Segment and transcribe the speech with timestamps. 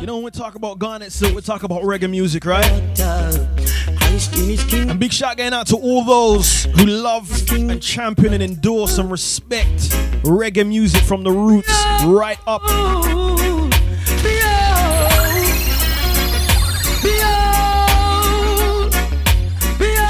[0.00, 2.64] You know, when we talk about Garnet Silk, we talk about reggae music, right?
[4.88, 9.10] And big shout going out to all those who love and champion and endorse and
[9.10, 9.90] respect
[10.22, 11.68] reggae music from the roots
[12.04, 12.62] right up.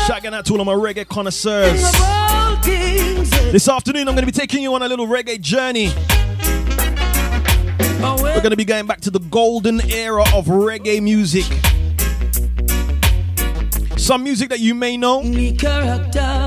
[0.07, 1.81] Shout going out to all of my reggae connoisseurs.
[3.53, 5.93] This afternoon, I'm going to be taking you on a little reggae journey.
[8.45, 11.47] We're going to be going back to the golden era of reggae music.
[13.99, 15.23] Some music that you may know,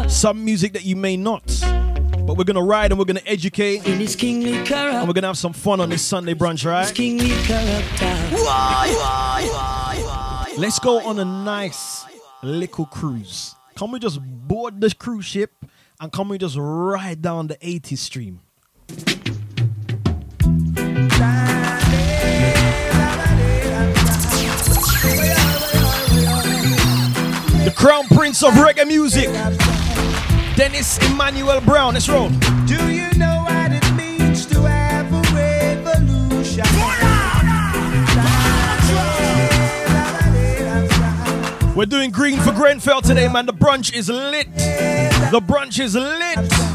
[0.07, 1.41] some music that you may not.
[1.59, 3.87] But we're going to ride and we're going to educate.
[3.87, 6.85] And we're going to have some fun on this Sunday brunch, right?
[10.59, 12.05] Let's go on a nice
[12.43, 13.55] little cruise.
[13.75, 15.51] Can we just board this cruise ship
[15.99, 18.41] and can we just ride down the 80s stream?
[20.37, 21.56] The
[27.77, 29.27] crown prince of reggae music,
[30.55, 31.93] Dennis Emmanuel Brown.
[31.93, 32.29] Let's roll.
[32.65, 36.65] Do you know what it means to have a revolution?
[41.75, 43.45] We're doing green for Grenfell today, man.
[43.45, 44.51] The brunch is lit.
[44.55, 46.66] The brunch is lit.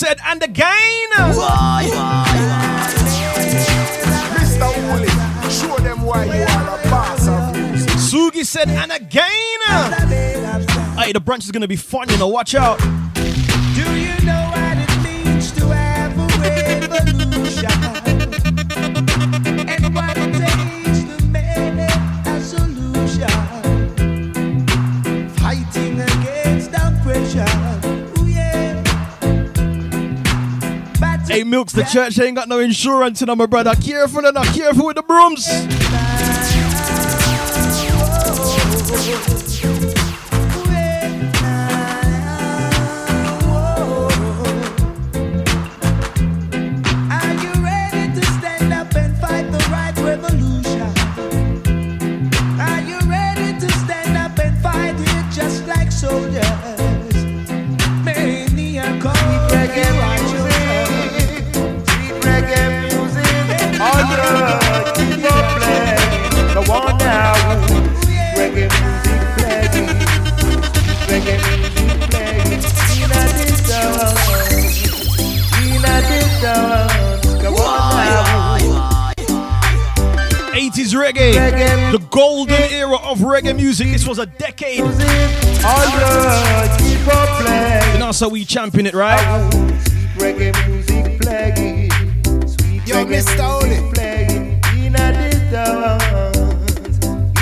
[0.00, 1.10] Said, and again.
[4.32, 5.10] Mista Hooli,
[5.50, 7.90] show them why you are a boss of music.
[7.90, 9.60] Sugi said, and again.
[10.96, 12.28] Hey, the brunch is gonna be fun, you know.
[12.28, 12.78] Watch out.
[12.78, 14.49] Do you know
[31.50, 33.74] Milks, the church ain't got no insurance, you know, my brother.
[33.74, 35.48] Careful and not careful with the brooms.
[88.20, 89.18] So we champion it, right?
[89.50, 91.90] Sweet reggae music playing,
[92.46, 94.60] sweet Yo, reggae music playing.
[94.84, 96.04] In a distance,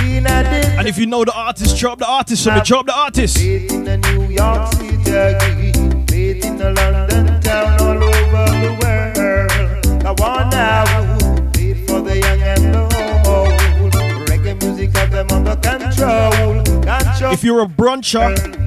[0.04, 0.78] in a distance.
[0.78, 2.60] And if you know the artist, chop the artist me.
[2.62, 3.38] Chop the artist.
[3.38, 5.72] Played in a New York City,
[6.06, 10.06] played in a London town, all over the world.
[10.06, 10.84] I want now,
[11.88, 12.82] for the young and the
[13.26, 13.50] old.
[14.28, 16.62] Reggae music them under control.
[16.84, 17.32] Control.
[17.32, 18.57] If you're a bruncher,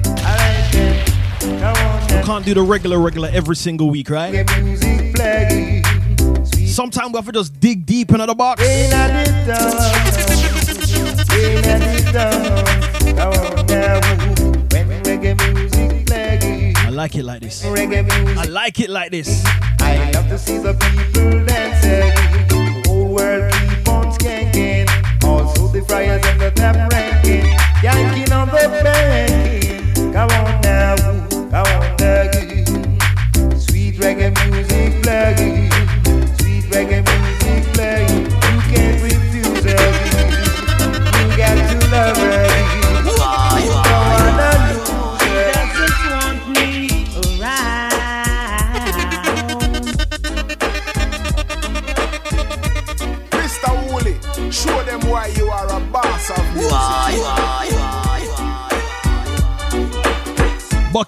[2.32, 4.32] can't do the regular, regular every single week, right?
[4.32, 5.84] Reggae music playing.
[6.46, 8.62] Sweet Sometimes we have to just dig deep into the box.
[8.62, 10.08] in a distance,
[11.30, 13.12] in a distance.
[13.18, 14.00] Come on oh, now,
[14.72, 16.74] when reggae music playing.
[16.78, 17.66] I like it like this.
[17.66, 19.44] I like it like this.
[19.80, 22.48] I love to see the people dancing.
[22.48, 24.88] The whole world keep on skanking.
[25.22, 27.44] Also the friars and the tap ranking.
[27.82, 28.61] Yanking on the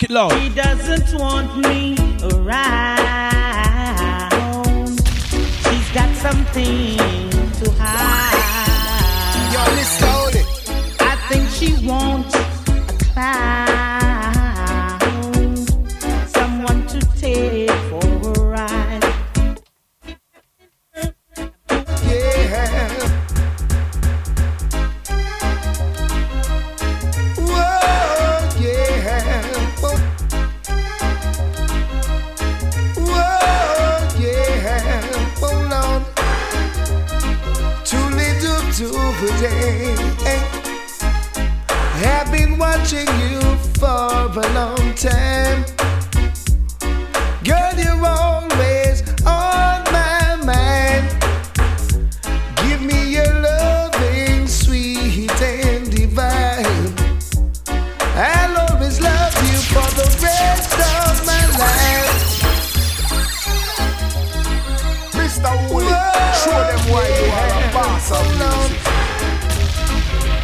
[0.05, 0.33] Bucket loud.
[0.33, 3.01] He doesn't want me around.
[5.63, 6.99] She's got something
[7.61, 8.45] to hide.
[9.53, 10.43] Yo, Mista Hooli.
[11.01, 12.34] I think she wants
[66.45, 68.77] show them why you are a boss of music.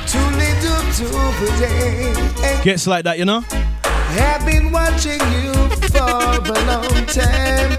[0.09, 1.07] Too little to
[1.41, 2.61] today.
[2.65, 3.41] Gets like that, you know?
[3.41, 5.53] Have been watching you
[5.93, 7.77] for a long time.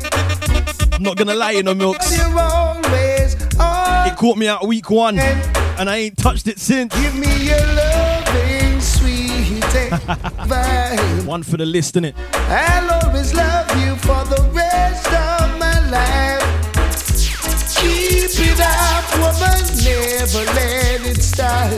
[0.93, 2.15] I'm not gonna lie, you know, Milks.
[2.15, 4.07] You're always on.
[4.07, 6.93] It caught me out week one, and I ain't touched it since.
[7.01, 9.31] Give me your loving, sweet.
[11.25, 12.13] One for the list, innit?
[12.33, 14.20] I'll always love you for
[18.51, 21.71] it up, woman, never let it stop.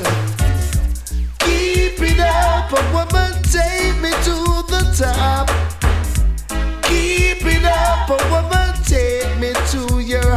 [1.39, 4.35] Keep it up, a woman, take me to
[4.73, 5.47] the top.
[6.83, 10.32] Keep it up, a woman, take me to your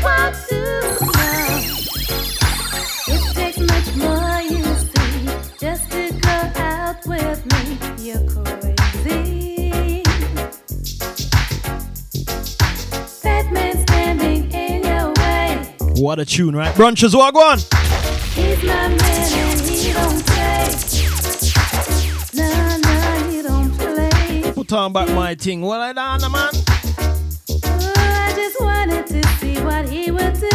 [0.03, 1.39] wants to know
[3.07, 7.77] It's take much more you see Just to go out with me.
[8.03, 10.03] You're crazy.
[13.23, 15.75] Batman standing in your way.
[15.95, 16.75] What a tune, right?
[16.75, 17.61] Brunches, what I want?
[18.33, 18.61] He's
[24.73, 25.61] on back my thing.
[25.61, 26.49] Well, I done, man.
[27.63, 30.50] Oh, I just wanted to see what he would do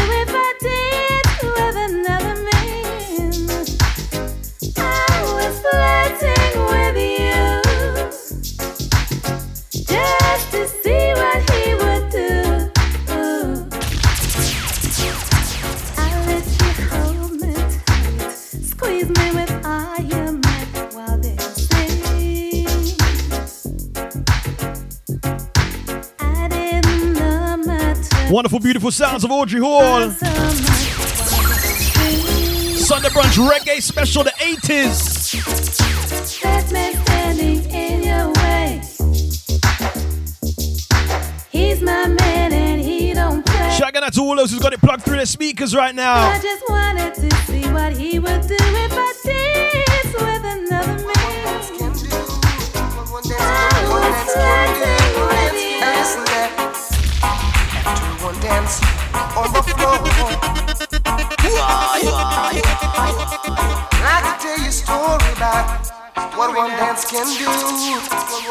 [28.31, 30.11] Wonderful, beautiful sounds of Audrey Hall.
[30.11, 32.75] so much while dancing.
[32.75, 35.33] Sunday brunch reggae special, the 80s.
[36.43, 38.83] That in your way.
[41.51, 43.71] He's my man and he don't play.
[43.79, 46.29] Shouting out to all those who's got it plugged through their speakers right now.
[46.29, 51.17] I just wanted to see what he would do if I danced with another man.
[58.47, 58.81] Dance
[59.35, 59.99] on the floor.
[63.99, 65.67] I tell you a story about
[66.37, 67.51] what one dance can do.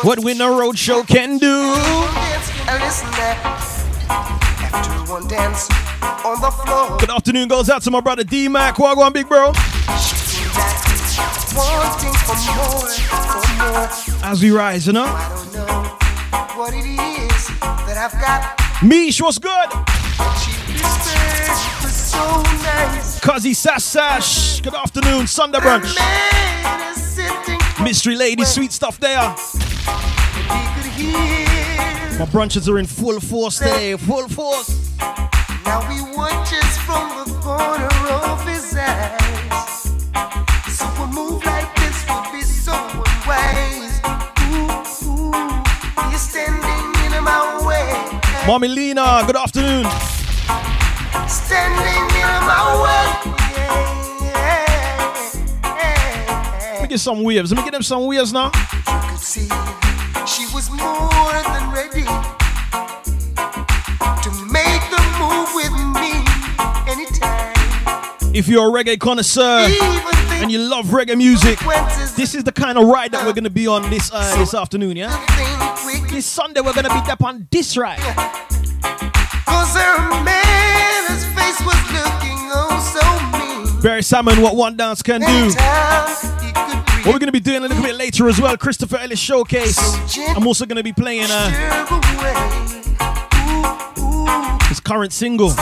[0.05, 1.75] What Winner Road Show can do.
[2.67, 3.37] And listen there.
[4.09, 5.69] After one dance
[6.25, 6.97] on the floor.
[6.99, 8.75] Good afternoon goes out to my brother D Mac.
[8.75, 9.53] Wagwan, big bro.
[11.55, 12.83] Wanting for more,
[13.31, 13.87] for more.
[14.29, 15.05] As we rise, you know.
[15.05, 15.83] I don't know
[16.57, 17.47] what it is
[17.87, 18.64] that I've got.
[18.84, 19.70] Mish, what's good?
[23.22, 24.60] Cuzzy Sash.
[24.62, 25.96] Good afternoon, Sunday brunch.
[27.82, 29.22] Mystery lady, sweet stuff there.
[32.20, 34.98] My brunches are in full force today, full force.
[35.65, 35.82] Now
[36.15, 38.04] watches from the corner
[48.47, 49.85] Mommy Lena, good afternoon.
[51.27, 53.31] Standing in my way.
[56.73, 57.51] Let me get some waves.
[57.51, 58.51] Let me get them some waves now.
[58.51, 59.49] could see
[60.27, 62.34] she was more than ready
[68.35, 69.65] If you're a reggae connoisseur
[70.41, 71.57] and you love reggae music,
[72.17, 74.97] this is the kind of ride that we're gonna be on this uh, this afternoon,
[74.97, 75.15] yeah?
[76.09, 77.97] This Sunday we're gonna be up on this ride.
[83.81, 85.55] Beres Hammond, what one dance can do.
[87.05, 89.79] What we're gonna be doing a little bit later as well, Christopher Ellis Showcase.
[90.35, 91.49] I'm also gonna be playing uh,
[94.67, 95.53] his current single.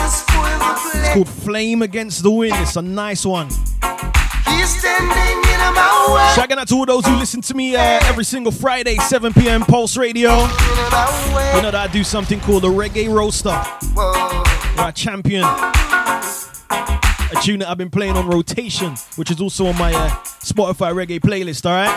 [0.94, 2.54] To spoil the It's called Flame Against the Wind.
[2.56, 3.48] It's a nice one.
[3.48, 6.32] He's standing in my way.
[6.34, 9.62] Shouting out to all those who listen to me uh, every single Friday, 7 p.m.
[9.62, 10.30] Pulse Radio.
[10.30, 11.56] In my way.
[11.56, 13.54] You know that I do something called the Reggae Roaster,
[13.94, 19.76] where I champion a tune that I've been playing on rotation, which is also on
[19.78, 20.08] my uh,
[20.42, 21.90] Spotify reggae playlist, alright?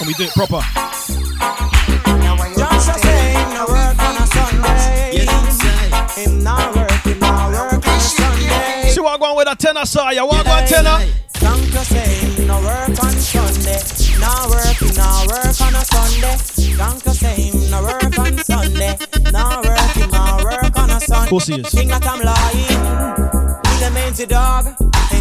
[0.00, 0.60] And we do it proper.
[6.16, 8.88] Him not work, him not work on a Sunday.
[8.90, 10.10] See what I'm going with a Tenor Saw?
[10.10, 11.04] You want one tenor?
[11.40, 13.82] Don't just say him no work on Sunday.
[14.20, 16.76] Not work, him not work on a Sunday.
[16.76, 18.96] Don't just say him no work on Sunday.
[19.32, 21.24] Not work, him not work on a Sunday.
[21.24, 21.68] Of course he is.
[21.70, 23.60] Think that I'm lying.
[23.66, 24.66] He's a mangy dog.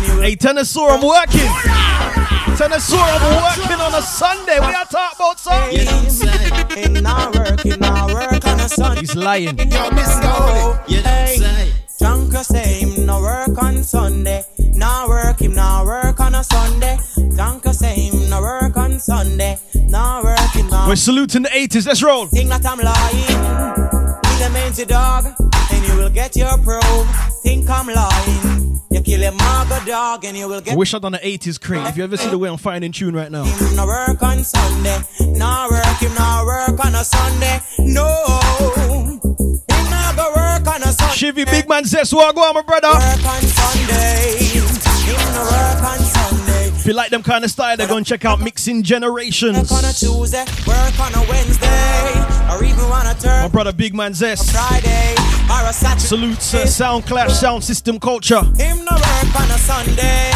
[0.03, 2.57] And you will Hey, Tenor Saw, I'm working.
[2.57, 4.59] Tenor Saw, I'm working on a Sunday.
[4.59, 6.75] We are talking about, sir?
[6.75, 8.99] him not work, him not work on a Sunday.
[9.01, 9.57] He's lying.
[9.57, 11.01] Yo, Mista Hooli.
[11.03, 14.43] Hey, Drunk say him no work on Sunday.
[14.73, 16.97] No work him no work on a Sunday.
[17.35, 19.57] Drunk say him no work on Sunday.
[19.87, 20.85] No work him no.
[20.87, 21.87] We're saluting the 80s.
[21.87, 22.27] Let's roll.
[22.27, 24.19] Think that I'm lying.
[24.25, 25.27] He's a mangy dog,
[25.71, 27.07] and you will get your probe.
[27.41, 28.82] Think I'm lying.
[29.03, 30.77] Kill a maga dog, and you will get.
[30.77, 31.85] wish I'd done an 80s crate.
[31.87, 33.43] If you ever see the way I'm finding tune right now.
[33.43, 34.97] Him no work on Sunday.
[35.19, 37.59] No work him work on a Sunday.
[37.79, 38.07] No.
[38.87, 39.19] Him
[40.15, 41.43] go work on a Sunday.
[41.43, 42.87] Chivy Big Man says, what go on, my brother?
[42.87, 44.37] Work on Sunday.
[44.39, 44.63] Him
[45.33, 46.67] no work on Sunday.
[46.67, 49.69] If you like them kind of style, they're going to check out Mixing Generations.
[49.69, 50.45] Work on a Tuesday.
[50.65, 52.13] Work on a Wednesday.
[52.51, 54.51] Or even on a My brother Big Man Zest.
[54.51, 55.22] Friday.
[55.53, 58.41] Or a Salutes uh, Sound Clash, Sound System Culture.
[58.57, 60.31] Him no work on a Sunday.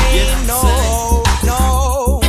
[0.45, 2.19] no, no.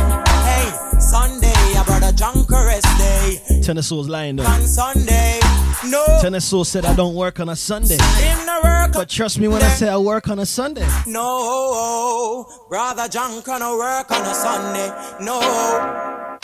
[0.43, 3.61] Hey, Sunday, a brother drunk rest day.
[3.61, 4.43] Tennessee's lying though.
[4.45, 5.39] On Sunday,
[5.85, 6.03] no.
[6.19, 7.97] Tennessee said I don't work on a Sunday.
[7.97, 10.87] Him no work But trust me when I say I work on a Sunday.
[11.05, 14.89] No, brother drunk on a work on a Sunday.
[15.21, 16.39] No,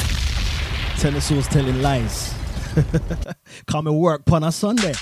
[0.99, 2.33] Tennessee's telling lies.
[3.67, 4.93] Come and work on a Sunday.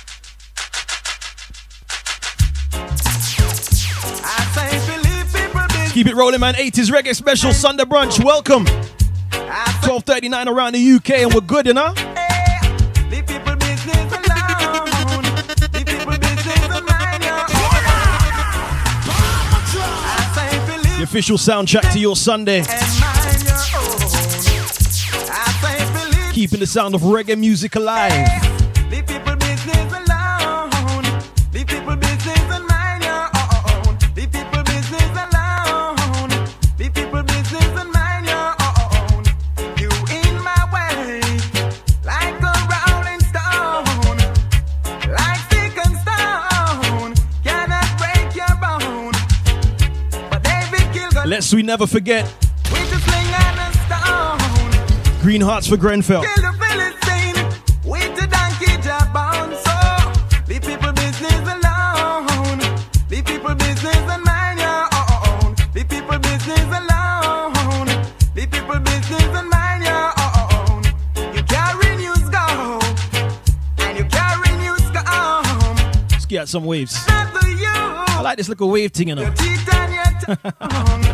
[5.94, 6.56] Keep it rolling, man.
[6.56, 8.24] 80s reggae special Sunday brunch.
[8.24, 8.66] Welcome.
[9.84, 11.94] 12:39 around the UK, and we're good, you know.
[13.12, 15.24] leave people business alone.
[15.74, 17.84] Leave people business and mind your own.
[19.86, 22.60] I say believe The official soundtrack to your Sunday.
[22.60, 22.68] and
[23.00, 24.02] mind your own.
[25.30, 28.53] I say believe Keeping the sound of reggae music alive.
[72.30, 72.80] Go
[73.80, 75.76] and you carry news come.
[76.12, 77.08] Let's get out some waves.
[77.08, 77.66] Not to you.
[77.68, 79.34] I like this little wave thing, you know.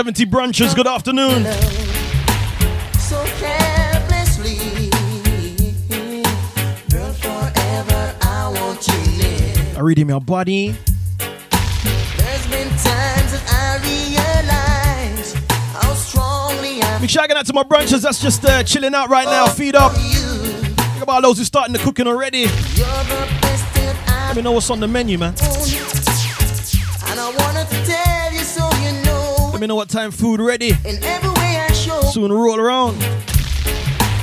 [0.00, 1.44] 70 Brunches, good afternoon.
[2.98, 3.22] So
[6.88, 10.74] Girl, forever, I, I read your body.
[17.18, 19.48] I get out to my brunches that's just uh, chilling out right now.
[19.48, 19.92] Feed up.
[19.92, 22.46] Think about those who's starting the cooking already.
[24.06, 25.34] Let me know what's on the menu, man.
[29.60, 30.70] Let me know what time food ready.
[30.70, 32.96] In every way I show, Soon roll around.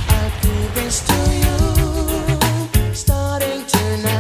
[0.10, 1.14] I'll give this to
[1.44, 2.92] you.
[2.92, 4.18] Starting tonight,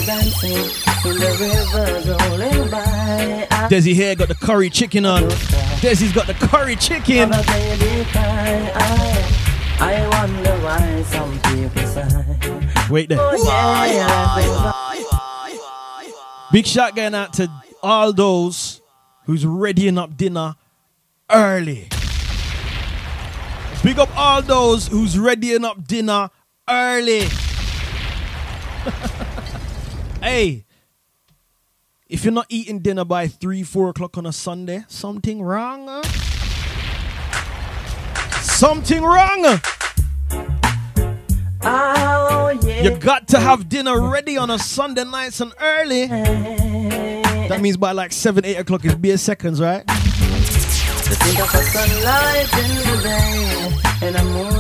[0.06, 0.70] Dancing
[1.06, 3.48] in the river rolling by.
[3.70, 5.24] Desi here got the curry chicken on.
[5.82, 7.32] Desi's got the curry chicken.
[9.78, 12.88] I, wonder why some people sigh.
[12.90, 13.20] Wait there.
[13.20, 14.72] Oh yeah, yeah.
[16.52, 17.50] Big shout going out to
[17.84, 18.82] all those
[19.26, 20.56] who's readying up dinner
[21.30, 21.90] early.
[23.84, 26.30] Big up all those who's readying up dinner
[26.70, 27.28] early.
[30.22, 30.66] hey,
[32.08, 35.88] if you're not eating dinner by three, four o'clock on a Sunday, something wrong.
[35.88, 36.04] huh?
[38.42, 39.60] Something wrong.
[41.68, 42.84] Oh yeah.
[42.84, 46.06] You got to have dinner ready on a Sunday nights and early.
[46.08, 49.84] That means by like seven, eight o'clock is beer seconds, right?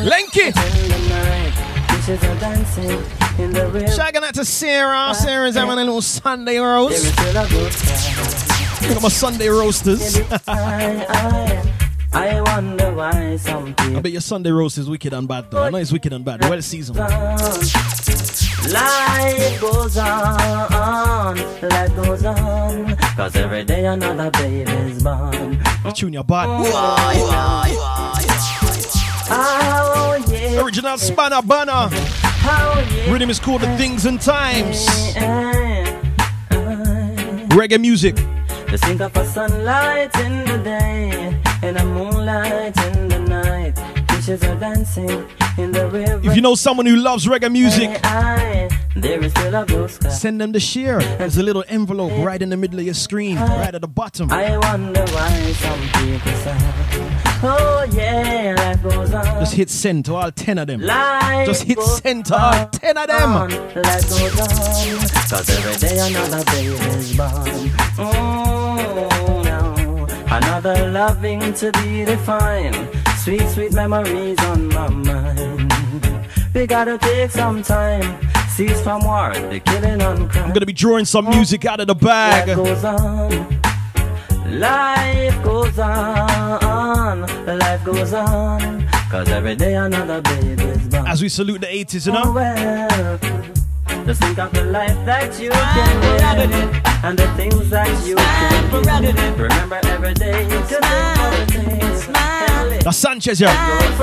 [0.06, 0.52] Lenky.
[2.08, 2.24] In the night.
[2.24, 2.89] Fishes are dancing
[3.44, 3.91] in the river.
[3.91, 5.13] Shouting out to Sarah.
[5.15, 6.96] Sarah's having a little Sunday roast.
[6.96, 8.88] is still a good time.
[8.88, 10.20] Look at my Sunday roasters.
[12.13, 15.63] I, wonder why some I bet your Sunday roast is wicked and bad though.
[15.63, 16.41] I know it's wicked and bad.
[16.41, 16.98] Well seasoned.
[16.98, 17.12] Life
[19.62, 25.62] goes on, life goes on, cause every day another baby's born.
[25.94, 28.25] Tune your bad.
[29.30, 31.90] Oh yeah, Original Spanner Banner.
[31.90, 33.12] oh yeah.
[33.12, 34.86] Rhythm is called The Things and Times.
[37.56, 38.18] Reggae music.
[39.00, 42.94] Of a sunlight in the day and a moonlight in
[44.28, 44.44] If
[46.36, 50.10] you know someone who loves reggae music, I, there is still a blue sky.
[50.10, 50.98] send them the share.
[51.00, 54.32] There's a little envelope right in the middle of your screen, right at the bottom.
[54.32, 56.58] I wonder why some people say,
[57.44, 59.26] Oh yeah, life goes on.
[59.42, 60.82] Just hit send to all 10 of them.
[60.82, 63.32] Life Just hit send to all 10 of them.
[63.32, 64.48] on, Life goes on,
[65.30, 67.72] cause every day another baby's born.
[68.00, 72.76] Oh no, another loving to be defined.
[73.26, 75.74] Sweet, sweet memories on my mind.
[76.54, 78.04] We gotta take some time,
[78.50, 80.46] cease from war, the killing and crime.
[80.46, 82.02] I'm gonna be drawing some music out of the Life
[82.46, 82.56] bag.
[82.56, 83.60] goes on.
[84.60, 87.22] Life goes on.
[87.58, 88.88] Life goes on.
[89.10, 91.08] Cause every day another baby's born.
[91.08, 92.32] As we salute the 80s, you Oh, know?
[92.32, 93.20] well.
[94.06, 98.72] Just think of the life that you can live and the things that you can
[99.02, 99.44] do.
[99.44, 102.44] Remember every day to think of the things and live.
[102.86, 103.41] That's Sanchez.
[103.41, 104.00] Life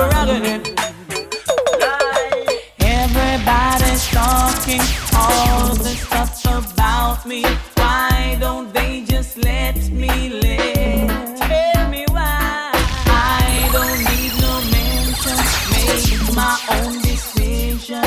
[2.81, 4.81] Everybody's talking
[5.15, 7.45] all the stuff about me.
[7.75, 11.07] Why don't they just let me live?
[11.39, 12.71] Tell me why.
[13.07, 15.37] I don't need no mention.
[15.71, 18.03] Make my own decision.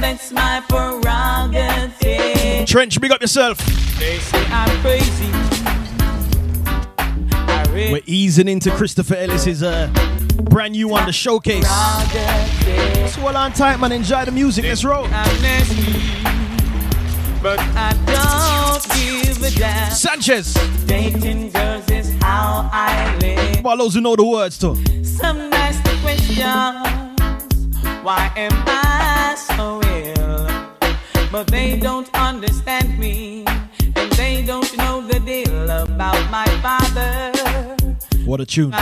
[0.00, 2.64] That's my prerogative.
[2.66, 3.58] Trench, big up yourself.
[3.98, 5.53] They say I'm crazy.
[7.74, 9.88] I really We're easing into Christopher Ellis's uh,
[10.44, 11.64] brand new one, the showcase.
[11.66, 13.10] prerogative.
[13.10, 13.90] So well on tight, man.
[13.90, 14.64] Enjoy the music.
[14.64, 15.08] Let's roll.
[17.42, 19.90] but I don't give a damn.
[19.90, 20.54] Sanchez.
[20.86, 23.60] Dating girls is how I live.
[23.62, 24.76] For those who know the words too.
[25.04, 26.46] Some ask the question,
[28.04, 30.48] why am I so ill?
[31.32, 33.44] But they don't understand me,
[33.96, 36.53] and they don't know the deal about my father.
[38.34, 38.74] What a tune.
[38.74, 38.80] All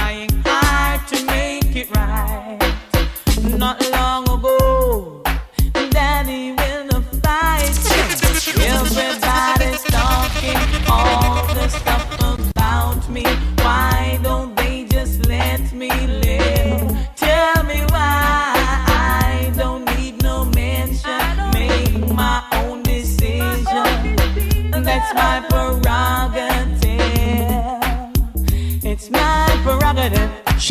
[11.54, 13.24] the stuff about me.
[13.58, 15.90] Why don't they just let me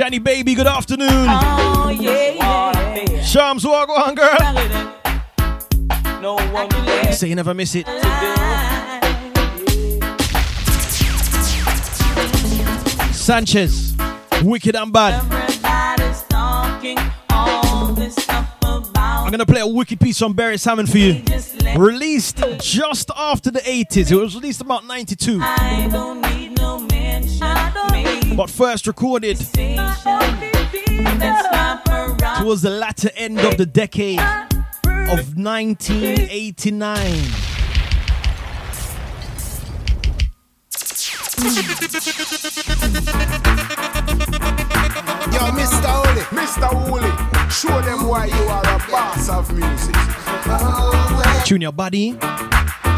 [0.02, 1.28] Shani baby, good afternoon.
[1.30, 3.22] Oh yeah, yeah.
[3.22, 4.36] Shams Wagwan girl.
[6.20, 7.86] No one Say you never miss it.
[13.14, 13.96] Sanchez,
[14.42, 15.24] wicked and bad.
[15.24, 16.98] Everybody's talking
[17.30, 21.22] all this stuff about I'm gonna play a wicked piece from Beres Hammond for you.
[21.78, 24.12] Released just after the 80s.
[24.12, 25.40] It was released about 92.
[27.42, 28.22] I don't need no mention.
[28.24, 29.78] Maybe But first recorded station.
[29.84, 30.04] That's
[31.52, 32.38] my prerogative.
[32.40, 37.32] towards the latter end of the decade of 1989.
[45.34, 47.12] Yo, Mista Hooli, Mista Hooli,
[47.52, 49.96] show them why you are a boss of music.
[51.46, 52.12] Tune your body.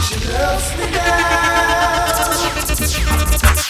[0.02, 2.14] She loves me now.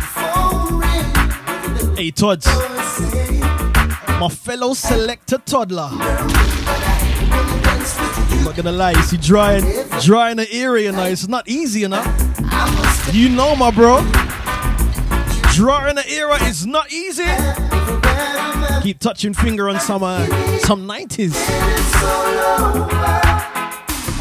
[0.00, 1.12] Phone rang
[1.74, 2.44] with Hey, Todd,
[4.18, 6.61] my fellow selector toddler.
[8.42, 9.62] I'm not gonna lie, you see, drawing,
[10.00, 12.04] drawing the area now, it's not easy, enough.
[13.12, 13.98] You know, my bro.
[15.52, 17.22] Drawing the era is not easy.
[18.82, 20.26] Keep touching finger on some uh,
[20.58, 21.38] some 90s.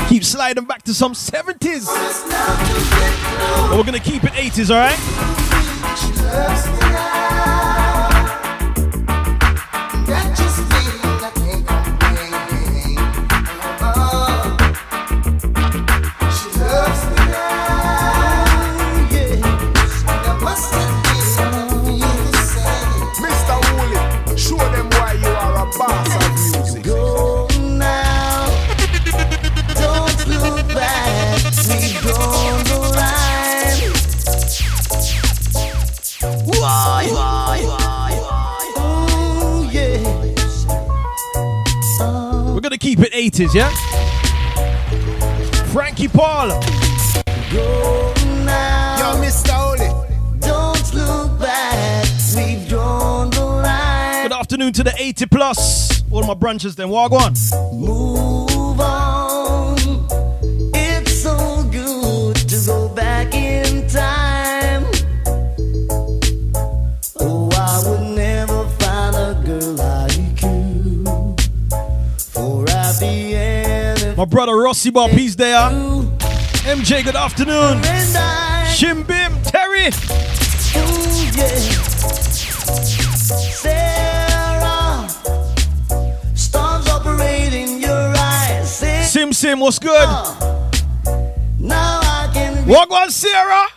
[0.07, 1.87] Keep sliding back to some 70s.
[3.69, 4.99] But we're gonna keep it 80s, alright?
[43.41, 43.71] Keep it 80s, yeah?
[45.71, 46.49] Frankie Paul.
[47.51, 49.89] Go Yo, now, Mista Hooli,
[50.41, 52.05] don't look back.
[52.35, 54.27] We drawn the line.
[54.27, 56.03] Good afternoon to the 80 plus.
[56.11, 56.89] All my branches then.
[56.89, 57.33] Wagwan.
[57.73, 58.40] Move
[74.31, 75.69] brother Rossi Bob, he's there.
[76.63, 77.81] MJ, good afternoon.
[78.71, 79.87] Shim Bim, Terry.
[79.87, 81.47] ooh, yeah.
[83.61, 85.07] Sarah,
[86.33, 89.11] stars operating your eyes.
[89.11, 89.91] Sim Sim, what's good?
[90.07, 90.69] Oh.
[91.59, 93.67] now I can Wagwan Sarah.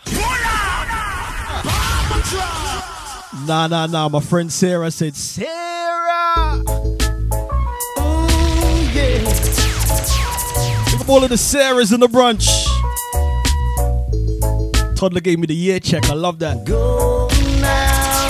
[3.45, 4.09] Nah, nah, nah.
[4.09, 6.24] My friend Sarah said, Sarah.
[11.05, 12.47] Look all of the Sarahs in the brunch.
[14.95, 16.09] Toddler gave me the year check.
[16.09, 16.65] I love that.
[16.65, 17.27] Go
[17.61, 18.29] now.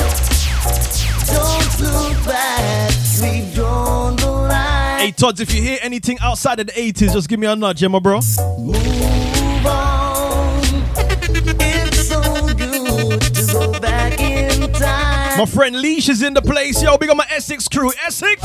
[1.25, 2.91] Don't look back.
[3.21, 4.99] We've drawn the line.
[4.99, 7.81] Hey, Todd, if you hear anything outside of the 80s, just give me a nudge,
[7.81, 8.15] yeah, my bro.
[8.59, 10.59] Move on.
[10.97, 12.21] It's so
[12.55, 15.39] good to go back in time.
[15.39, 16.83] My friend Leash is in the place.
[16.83, 17.93] Yo, big on my Essex crew.
[18.05, 18.41] Essex.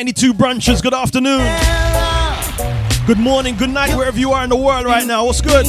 [0.00, 1.40] 92 branches, good afternoon.
[3.06, 5.24] Good morning, good night, wherever you are in the world right now.
[5.26, 5.66] What's good?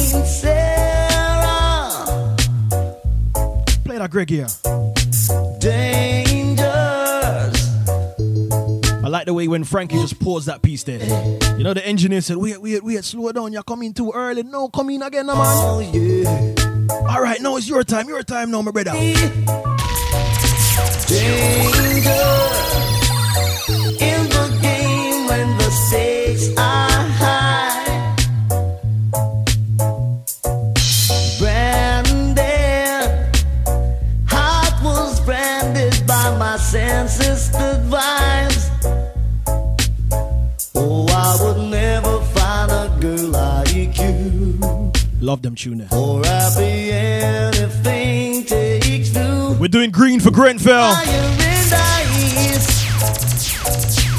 [3.84, 4.46] Play that Greg here.
[5.58, 6.62] Dangers.
[9.04, 11.00] I like the way when Frankie just paused that piece there.
[11.58, 13.52] You know, the engineer said, wait, wait, wait, slow down.
[13.52, 14.44] You're coming too early.
[14.44, 15.44] No, come in again, no, man.
[15.46, 16.54] Oh yeah.
[17.08, 18.08] All right, now it's your time.
[18.08, 18.92] Your time now, my brother.
[18.92, 19.32] Danger
[24.00, 26.71] in the game when the stakes are
[45.62, 45.88] tune there.
[45.88, 49.56] For I'll be anything takes two.
[49.60, 50.92] We're doing green for Grenfell.
[50.92, 52.82] Fire and ice.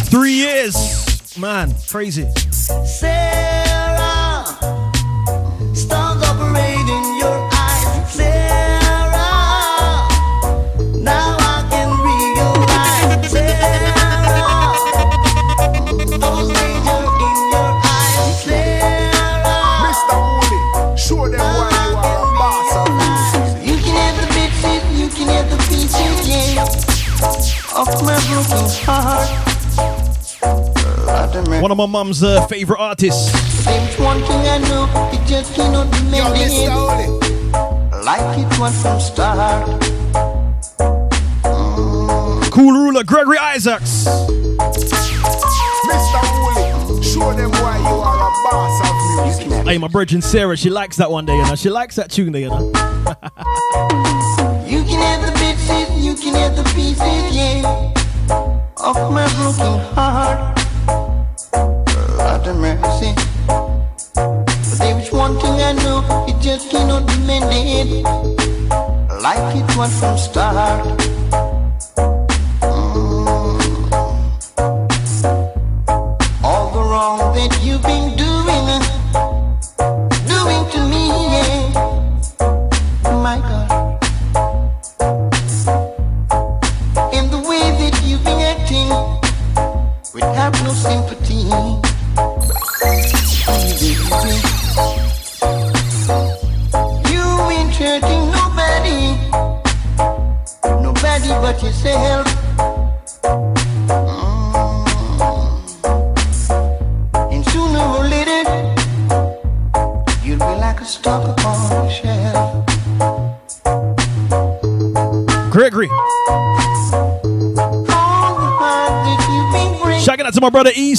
[0.10, 1.38] Three years.
[1.38, 2.26] Man, crazy.
[2.52, 3.53] Sarah,
[31.63, 33.32] One of my mom's uh, favorite artists.
[33.63, 36.67] There's one thing I know, it just cannot be Yo, Mr.
[36.67, 39.82] mended Wooly, like it was from start.
[42.52, 44.06] Cool ruler Gregory Isaacs.
[45.88, 48.95] Mista Hooli, show them why you are a boss of
[49.26, 49.65] music.
[49.65, 51.56] Hey, my bridge and Sarah, she likes that one day, you know.
[51.56, 52.73] She likes that tune there, you know.
[54.67, 55.69] You can have the bits,
[56.04, 57.93] you can have the pieces, yeah,
[58.84, 60.62] of my broken heart.
[62.46, 63.14] Lord mercy.
[63.48, 68.04] But there is one thing I know, it just cannot be mended
[69.22, 71.23] like it was from start.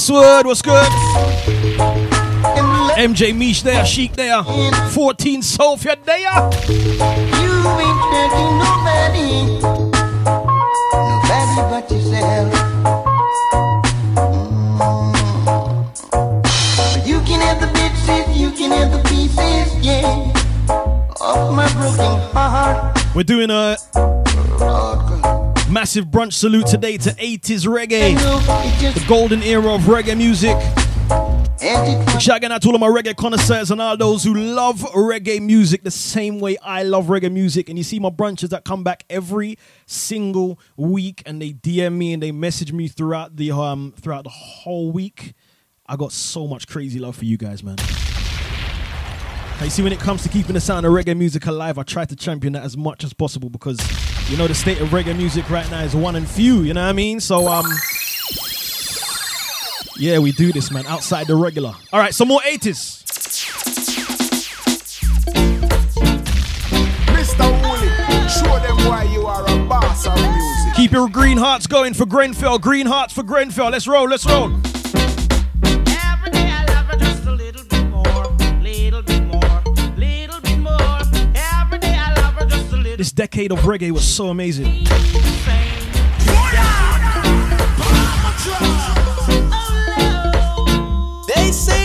[0.05, 0.45] Eastwood.
[0.45, 0.85] What's good?
[2.95, 4.43] MJ Mish there, Chic there.
[4.43, 6.19] 14 Sophia there.
[6.19, 6.29] You
[7.81, 9.59] ain't hurting nobody,
[10.93, 12.53] nobody but yourself.
[14.85, 15.15] Mm.
[17.07, 20.31] You can have the bits, you can have the pieces, yeah,
[21.19, 22.95] of my broken heart.
[23.15, 23.77] We're doing a
[25.85, 28.15] massive brunch salute today to 80s reggae.
[28.15, 30.57] know it just The golden era of reggae music.
[32.19, 35.83] Shouting out to all of my reggae connoisseurs and all those who love reggae music
[35.83, 37.69] the same way I love reggae music.
[37.69, 42.13] And you see my brunches that come back every single week and they DM me
[42.13, 45.35] and they message me throughout the um throughout the whole week.
[45.85, 47.75] I got so much crazy love for you guys, man.
[47.75, 51.83] Now, you see, when it comes to keeping the sound of reggae music alive, I
[51.83, 53.77] try to champion that as much as possible because
[54.27, 56.61] you know the state of reggae music right now is one and few.
[56.61, 57.19] You know what I mean?
[57.19, 57.65] So um,
[59.97, 60.85] yeah, we do this, man.
[60.87, 61.73] Outside the regular.
[61.93, 63.03] All right, some more 80s.
[67.13, 70.73] Mista Hooli, show them why you are a boss of music.
[70.75, 72.59] Keep your green hearts going for Grenfell.
[72.59, 73.69] Green hearts for Grenfell.
[73.69, 74.07] Let's roll.
[74.09, 74.51] Let's roll.
[83.15, 84.83] Decade of reggae was so amazing.
[91.33, 91.84] They say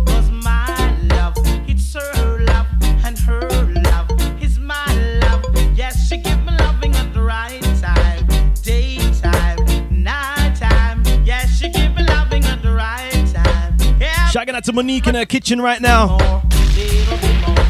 [14.61, 16.17] out to Monique in her kitchen right now.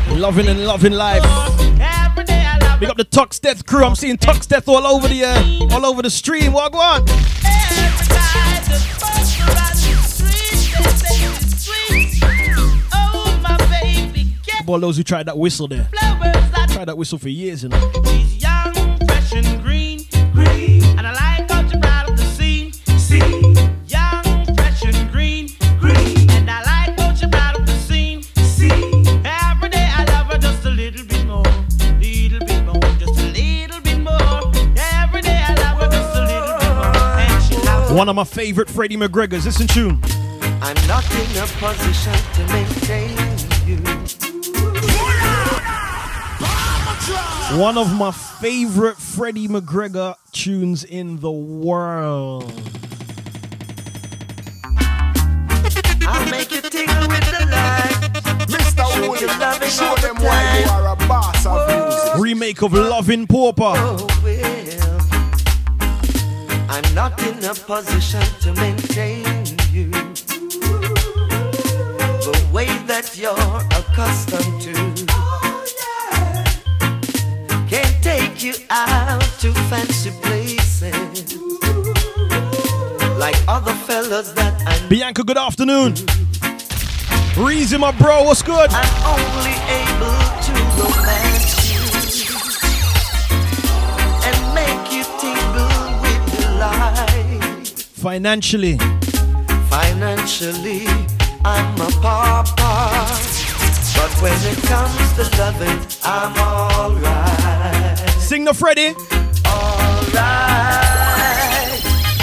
[0.10, 1.24] Loving and loving life.
[2.80, 3.86] Big up the Tux Death crew.
[3.86, 6.52] I'm seeing Tux Death all over the uh, all over the stream.
[6.52, 6.70] For
[14.74, 15.88] all those who tried that whistle there.
[16.70, 17.92] Tried that whistle for years, you know.
[38.02, 39.46] One of my favorite Freddie McGregor's.
[39.46, 40.00] Listen tune.
[40.60, 43.16] I'm not in a position to maintain
[43.68, 43.78] you.
[47.60, 52.52] One of my favorite Freddie McGregor tunes in the world.
[56.02, 58.14] I'll make you tingle with the light.
[58.48, 58.96] Mr.
[58.96, 62.18] Show Woolly, you loving show them why you are a boss of music.
[62.18, 63.74] Remake of Loving Pauper.
[63.76, 64.21] Oh.
[66.74, 69.26] I'm not in a position to maintain
[69.72, 69.92] you
[72.22, 74.74] the way that you're accustomed to.
[77.68, 81.36] Can't take you out to fancy places
[83.20, 84.88] like other fellas that I know.
[84.88, 85.96] Bianca, good afternoon.
[87.36, 88.72] Reezy, my bro, what's good?
[98.02, 98.78] Financially,
[99.70, 100.86] Financially,
[101.46, 103.06] I'm a pauper,
[103.96, 108.00] but when it comes to loving, I'm alright.
[108.20, 108.96] sing the Freddie.
[109.46, 110.18] Alright,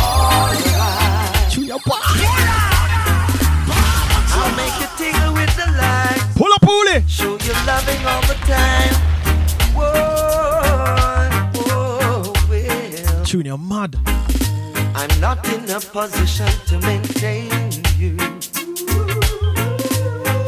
[0.03, 1.51] alright.
[1.53, 2.01] Chew your bar.
[4.35, 6.21] I'll make you tingle with delight.
[6.35, 7.05] Pull up, Uli.
[7.07, 8.95] Show you loving all the time.
[9.77, 10.05] Whoa.
[13.25, 13.97] Tune, you're mad.
[15.01, 17.49] I'm not in a position to maintain
[17.99, 18.17] you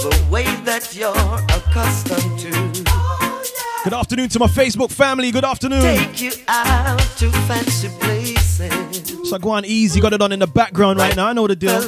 [0.02, 1.14] the way that you're
[1.56, 2.50] accustomed to.
[3.84, 5.30] Good afternoon to my Facebook family.
[5.30, 5.82] Good afternoon.
[5.82, 9.30] Take you out to fancy places.
[9.30, 10.00] So go on easy.
[10.00, 11.28] Got it on in the background right now.
[11.28, 11.80] I know the deal.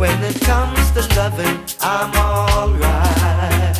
[0.00, 3.76] When it comes to loving, I'm alright.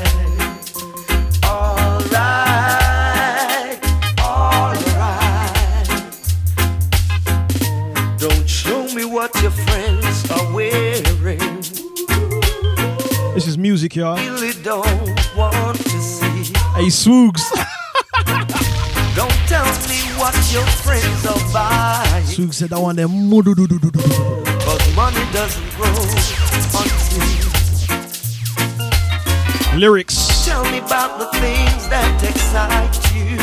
[1.42, 2.60] Alright,
[4.20, 5.88] alright.
[8.18, 11.38] Don't show me what your friends are wearing.
[13.34, 14.18] This is music, y'all.
[14.18, 16.52] Really don't want to see.
[16.76, 17.40] Hey, Swoogs.
[19.16, 22.24] Don't tell me what your friends are buying.
[22.26, 23.30] Swoogs said I want them.
[25.00, 25.88] Money doesn't grow
[26.78, 27.88] on trees.
[29.74, 30.44] Lyrics.
[30.44, 33.38] Tell me about the things that excite you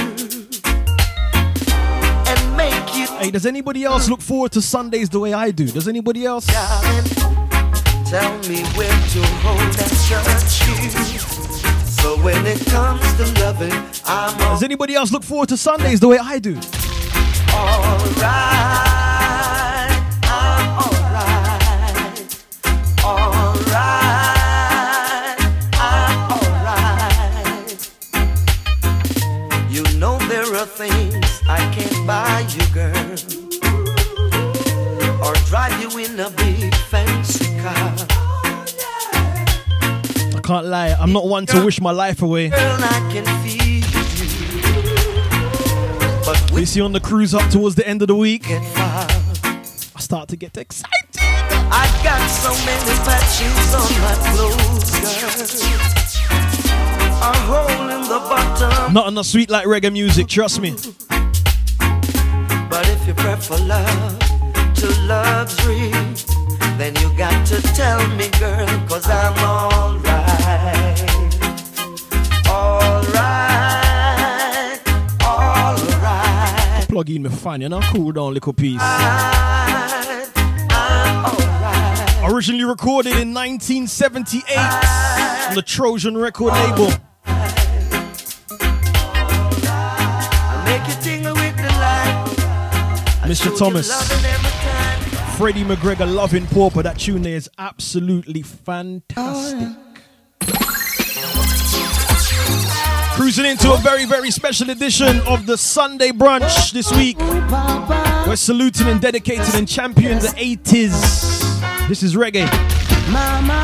[2.31, 5.65] and make you Hey, does anybody else look forward to Sundays the way I do?
[5.65, 6.45] Does anybody else?
[6.45, 7.05] darling.
[8.05, 10.73] Tell me where to hold and touch you.
[11.99, 13.73] So when it comes to loving,
[14.05, 16.55] I'm Does anybody else look forward to Sundays the way I do?
[17.51, 19.06] alright.
[30.77, 32.93] Things I can't buy you, girl.
[35.25, 37.95] Or drive you in a big fancy car.
[40.35, 40.95] I can't lie.
[40.99, 42.49] I'm not one to wish my life away.
[42.49, 43.81] Girl, I can feel you.
[46.23, 48.43] But we see, on the cruise up towards the end of the week.
[48.47, 50.93] I start to get excited.
[51.19, 54.46] I got so many patches on my clothes,
[58.97, 60.71] Nothing not sweet like reggae music, trust me.
[62.67, 64.17] But if you prefer love
[64.73, 65.91] to luxury,
[66.79, 70.99] then you got to tell me, girl, cause I'm alright.
[72.49, 73.61] Alright,
[75.21, 76.89] alright.
[76.89, 78.81] Plug in my fan, you know, cool down little piece.
[78.81, 80.07] I
[82.25, 84.57] Originally recorded in 1978
[85.49, 86.91] on the Trojan record label.
[93.27, 93.57] Mr.
[93.57, 93.91] Thomas.
[95.37, 96.81] Freddie McGregor loving pauper.
[96.81, 99.67] That tune there is absolutely fantastic.
[103.15, 107.19] Cruising into a very, very special edition of the Sunday brunch this week.
[107.19, 111.89] We're saluting and dedicating and championing the 80s.
[111.89, 112.45] This is reggae.
[113.11, 113.61] Mama,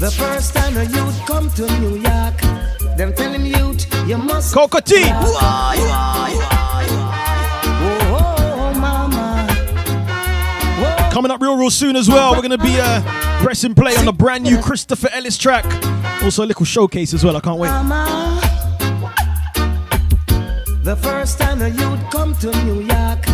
[0.00, 2.40] the first time a youth come to New York,
[2.98, 4.52] them tell him youth you must.
[4.52, 6.63] Cocoa tea.
[11.14, 12.32] Coming up real, real soon as well.
[12.32, 13.00] We're going to be uh,
[13.40, 15.64] pressing play on the brand new Christopher Ellis track.
[16.24, 17.36] Also, a little showcase as well.
[17.36, 17.68] I can't wait.
[17.68, 18.40] Mama,
[20.82, 23.24] the first time a youth come to New York,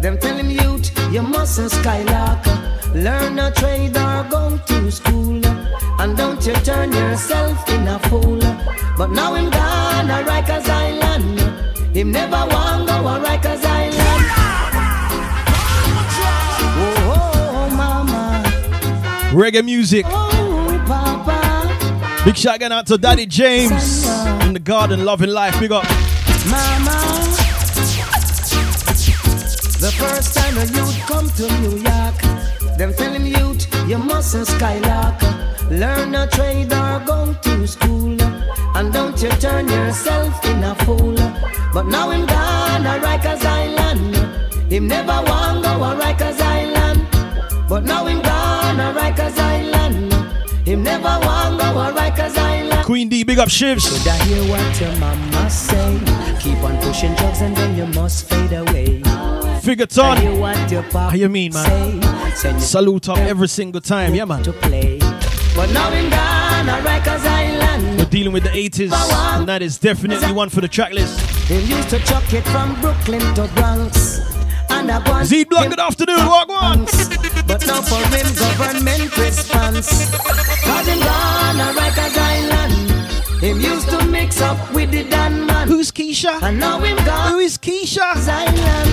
[0.00, 2.46] them tell him youth you mustn't skylark.
[2.94, 8.38] Learn a trade or go to school, and don't you turn yourself in a fool.
[8.96, 11.40] But now him gone a Rikers Island,
[11.96, 13.73] him never want go a Rikers Island.
[19.34, 20.06] Reggae music.
[20.08, 20.30] oh.
[22.24, 24.06] Big shout out to Daddy James
[24.46, 25.58] in the garden, loving life.
[25.58, 25.82] Big up.
[26.46, 26.96] Mama,
[29.80, 34.46] the first time a youth come to New York, them tell him youth you mustn't
[34.46, 35.20] skylark.
[35.68, 38.16] Learn a trade or go to school,
[38.76, 41.16] and don't you turn yourself in a fool.
[41.72, 44.16] But now him gone a Rikers Island,
[44.72, 47.06] him never want go a Rikers Island.
[47.68, 48.22] But now him
[48.76, 50.12] gone a Rikers Island,
[50.66, 52.84] him never want go a Rikers Island.
[52.84, 53.88] Queen D, big up Shivs.
[53.88, 55.98] Should I hear what your mama say?
[56.40, 59.02] Keep on pushing drugs and then you must fade away.
[59.62, 60.38] Figure ton.
[60.38, 62.02] what your papa How you mean, man?
[62.34, 62.58] say?
[62.58, 64.14] Salute up every single time.
[64.14, 64.42] Yeah, man.
[64.42, 64.98] to play.
[65.56, 68.92] But now in Ghana, Rikers Island, We're dealing with the 80s,
[69.38, 71.48] and that is definitely one for the track list.
[71.48, 74.20] they used to chuck it from Brooklyn to Bronx.
[74.68, 76.26] And I Z Block, good afternoon.
[76.26, 76.86] Walk on.
[77.54, 80.10] But now for him, government response.
[80.64, 85.68] Cause in Ghana, Rikers Island, him used to mix up with the Dan man.
[85.68, 86.42] Who's Keisha?
[86.42, 87.30] And now him gone.
[87.30, 88.00] Who is Keisha?
[88.28, 88.90] Island.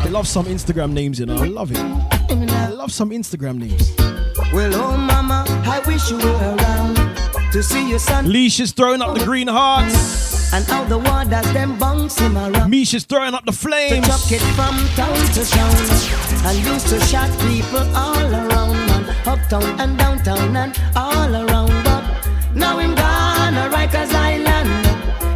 [0.00, 1.36] I love some Instagram names, you know.
[1.42, 1.78] I love it.
[1.78, 3.92] I love some Instagram names.
[4.54, 6.96] Well, oh mama, I wish you were around
[7.52, 10.41] to see your son Leash is throwing up the green hearts.
[10.52, 12.70] And how the waters them bounce him around.
[12.70, 14.06] Mish is throwing up the To flames.
[14.06, 15.74] chuck it from town to town
[16.46, 21.72] and used to shot people all around, man, uptown and downtown and all around.
[21.84, 22.04] But
[22.54, 24.86] now him gone a Rikers Island.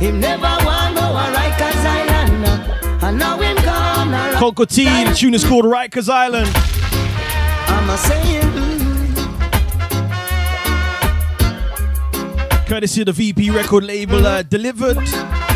[0.03, 5.15] Him never want go a Rikers Island, and now him gone a Cocoa Tea, the
[5.15, 6.51] tune is called Rikers Island.
[7.69, 8.76] I'm a saying.
[12.67, 14.99] Courtesy of the VP record label, uh, delivered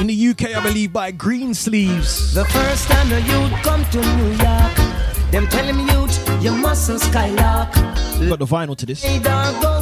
[0.01, 2.33] in the UK, I believe, by Greensleeves.
[2.35, 4.75] The first time the youth come to New York,
[5.33, 7.75] them telling him youth, you mustn't skylark.
[7.75, 9.05] Got the vinyl to this.
[9.05, 9.19] I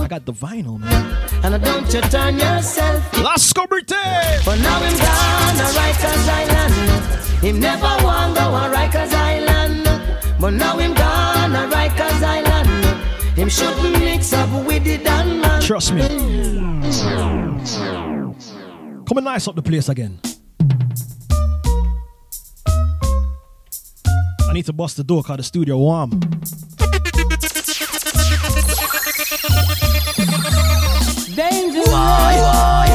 [0.09, 1.45] got the vinyl, man.
[1.45, 3.05] and don't you turn yourself.
[3.22, 4.45] Las Cobrite!
[4.47, 7.45] But now him gone a Rikers Island.
[7.45, 9.85] Him never want go a Rikers Island.
[10.41, 12.88] But now him gone a Rikers Island.
[13.39, 15.62] Him shouldn't mix up with the man.
[15.62, 16.01] Trust me.
[19.07, 20.18] Come and nice up the place again.
[24.49, 26.11] I need to bust the door cause the studio warm.
[31.36, 31.89] Dangerous.
[31.95, 32.88] I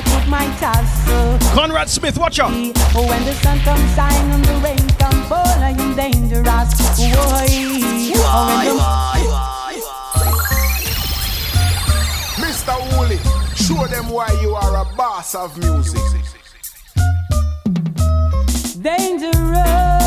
[0.00, 1.38] I put my tassel.
[1.52, 2.52] Conroy Smith, watch out.
[2.52, 6.74] Oh, when the sun comes shine and the rain comes fall, I am dangerous.
[6.96, 7.46] Boy,
[8.14, 8.74] oh, when the
[12.40, 13.18] Mista Hooli,
[13.56, 16.00] show them why you are a boss of music.
[18.80, 19.99] dangerous.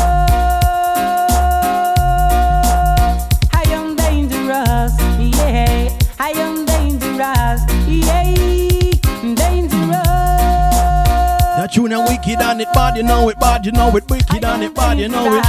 [11.74, 14.62] Tune and wicked and it bad, you know it bad, you know it wicked and
[14.62, 15.44] it bad, you know it.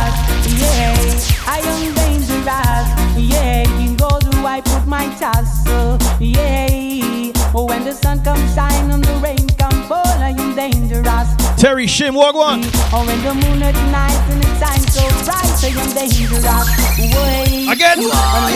[0.58, 0.98] Yeah,
[1.46, 2.90] I am dangerous.
[3.16, 6.00] Yeah, you go to I put my tassel.
[6.20, 11.30] Yeah, oh, when the sun comes shine and the rain comes fall, I am dangerous.
[11.62, 12.64] Terry Shim, what one?
[12.92, 16.44] Oh, when the moon at night and the time so bright, so you're dangerous.
[16.98, 17.68] Way.
[17.70, 18.00] Again.
[18.02, 18.56] I'm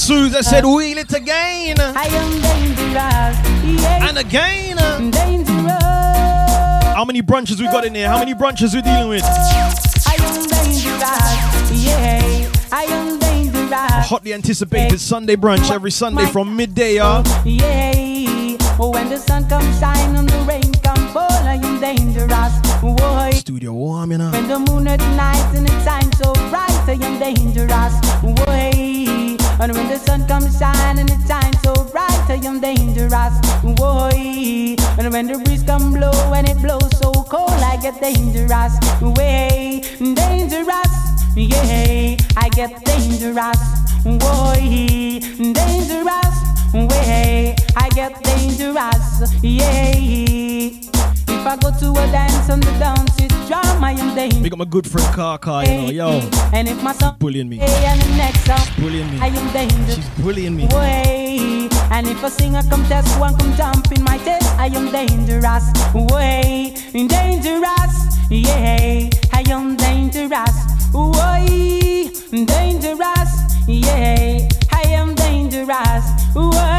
[0.00, 3.82] I said uh, wheel it again I am dangerous.
[3.82, 4.08] Yeah.
[4.08, 5.10] and again.
[5.10, 5.74] dangerous.
[6.94, 8.06] How many brunches we got in there?
[8.06, 9.24] How many brunches we dealing with?
[9.24, 11.84] I am dangerous.
[11.84, 12.52] Yeah.
[12.70, 14.08] I am dangerous.
[14.08, 17.24] Hotly anticipated Sunday brunch every Sunday from midday, y'all.
[17.44, 18.56] Yeah.
[18.78, 22.54] When the sun comes shine and the rain come fall, I am dangerous.
[22.82, 23.32] Why?
[23.32, 24.30] Studio warm, you know.
[24.30, 27.94] When the moon at night and the time so bright, I am dangerous.
[28.22, 29.27] Why?
[29.60, 33.34] And when the sun comes shine and the time so bright, I am dangerous.
[33.62, 34.76] Why?
[34.98, 38.74] And when the breeze come blow and it blows so cold, I get dangerous.
[39.02, 40.92] Way dangerous.
[41.34, 43.58] Yeah, I get dangerous.
[44.04, 45.20] Boy,
[45.52, 46.36] dangerous.
[46.72, 49.42] Way, I get dangerous.
[49.42, 50.87] Yeah.
[51.48, 54.42] I go to a dance and the dance is drum, I am dangerous.
[54.42, 56.30] Big up my good friend Kaka, you know, yo.
[56.52, 57.58] And if my song Bullying me.
[57.60, 59.18] and the next song, Bullying me.
[59.18, 59.94] I am dangerous.
[59.94, 60.66] She's bullying me.
[60.66, 61.70] Way.
[61.90, 65.64] And if a singer come test one come jump in my test, I am dangerous.
[65.94, 66.74] Way.
[66.92, 67.94] Dangerous.
[68.30, 69.08] Yeah.
[69.32, 70.56] I am dangerous.
[70.92, 72.10] Way.
[72.44, 73.32] Dangerous.
[73.66, 74.48] Yeah.
[74.70, 76.04] I am dangerous.
[76.34, 76.77] Way.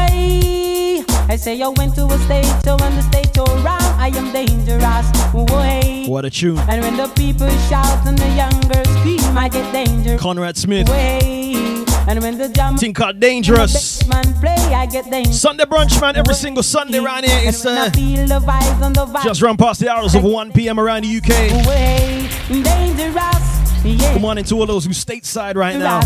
[1.30, 4.32] I say I went to a stage, so when the stage so round, I am
[4.32, 5.06] dangerous.
[5.32, 6.04] Way.
[6.08, 6.58] What a tune.
[6.68, 10.20] And when the people shout and the young girls scream, I get dangerous.
[10.20, 10.88] Conroy Smith.
[10.88, 11.84] Way.
[12.08, 14.04] And when the jam Think called Dangerous.
[14.08, 15.40] man play, I get dangerous.
[15.40, 17.38] Sunday brunch, man, every single Sunday around here.
[17.44, 19.22] It's and when I uh, feel the vibes and the vibes.
[19.22, 20.80] just run past the hours of 1 p.m.
[20.80, 21.64] around the UK.
[21.64, 22.28] Way.
[22.60, 23.59] Dangerous.
[23.82, 24.12] Yeah.
[24.12, 26.00] Good morning to all those who stateside right now.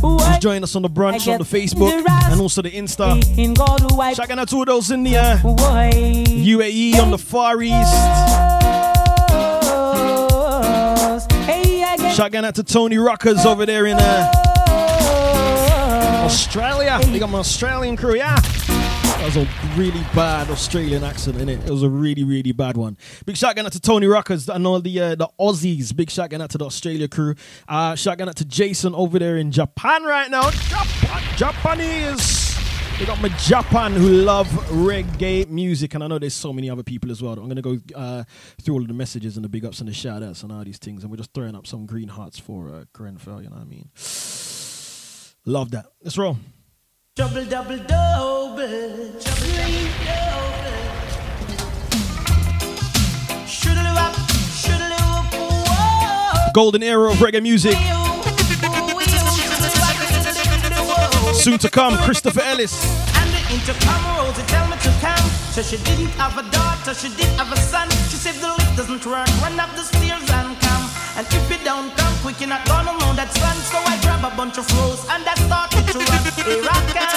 [0.00, 3.22] Who's joining us on the brunch, on the Facebook, and also the Insta.
[4.16, 7.94] Shouting out to all those in the uh, UAE, on the Far East.
[11.46, 14.30] Hey, I get Shouting out to Tony Rockers over there in uh,
[16.24, 16.98] Australia.
[17.04, 18.40] They got my Australian crew, yeah.
[19.20, 21.66] That was a really bad Australian accent, innit?
[21.66, 22.96] It was a really, really bad one.
[23.26, 25.94] Big shout out to Tony Rockers and all the uh, the Aussies.
[25.94, 27.34] Big shout out to the Australia crew.
[27.68, 30.50] Uh, shout out to Jason over there in Japan right now.
[30.50, 32.56] Japan, Japanese.
[32.98, 36.82] They got my Japan who love reggae music, and I know there's so many other
[36.82, 37.34] people as well.
[37.34, 38.24] I'm gonna go uh,
[38.62, 40.64] through all of the messages and the big ups and the shout outs and all
[40.64, 43.42] these things, and we're just throwing up some green hearts for uh, Grenfell.
[43.42, 43.90] You know what I mean?
[45.44, 45.88] Love that.
[46.02, 46.38] Let's roll.
[47.20, 49.20] Double, double, double.
[49.20, 50.72] Sleep double.
[53.44, 54.14] Shoodle up,
[54.56, 54.90] shoodle
[55.68, 56.54] up.
[56.54, 57.76] Golden era of reggae music.
[61.34, 62.72] Soon to come, Christopher Ellis.
[63.18, 65.30] And the intercom Rosie tell me to come.
[65.52, 67.90] So she didn't have a daughter, she did have a son.
[68.08, 70.88] She said the lift doesn't work, run up the stairs and come.
[71.18, 73.56] And if you don't come quick, you're not gonna know that son.
[73.68, 76.29] So I grab a bunch of rose and I started to run.
[76.46, 77.10] Here I come.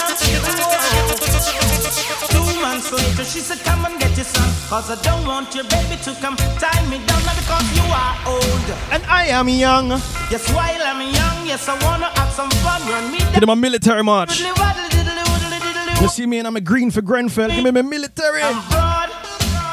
[2.33, 4.49] Two months later, she said, Come and get your son.
[4.69, 8.15] Cause I don't want your baby to come tie me down now because you are
[8.27, 8.67] old.
[8.91, 9.89] And I am young.
[10.31, 12.81] Yes, while I'm young, yes, I wanna have some fun.
[12.89, 13.39] Run me Give down.
[13.41, 14.39] them a military march.
[14.41, 17.49] Diddly waddle, diddly waddle, diddly You see me and I'm a green for Grenfell.
[17.49, 18.41] Give me my military.
[18.41, 19.09] I'm broad,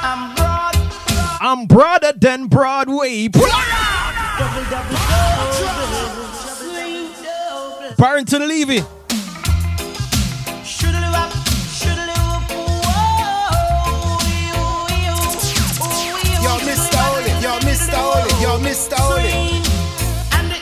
[0.03, 0.77] I'm broad,
[1.41, 3.29] I'm broader than Broadway.
[3.31, 3.33] sleep
[4.71, 4.97] double.
[7.97, 8.83] Barrington Levy.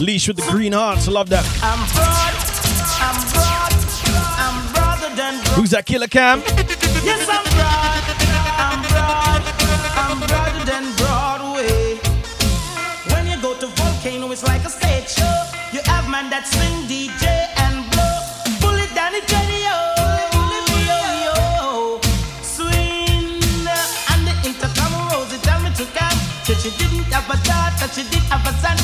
[0.00, 1.08] Leash with the green hearts.
[1.08, 1.44] I love that.
[1.62, 2.34] I'm broad,
[3.04, 3.72] I'm broad,
[4.40, 5.56] I'm broader than broad.
[5.56, 6.40] Who's that killer cam?
[7.04, 8.02] Yes, I'm broad.
[8.60, 9.42] I'm broad.
[9.96, 11.96] I'm broader than Broadway.
[13.12, 15.36] When you go to Volcano, it's like a stage show.
[15.72, 17.24] You have man that swing DJ
[17.62, 18.16] and blow.
[18.60, 19.30] Pull it down, it.
[24.10, 26.18] And the intercom Rosie tell me to come.
[26.44, 28.76] Said she didn't have a daughter, she did have a son.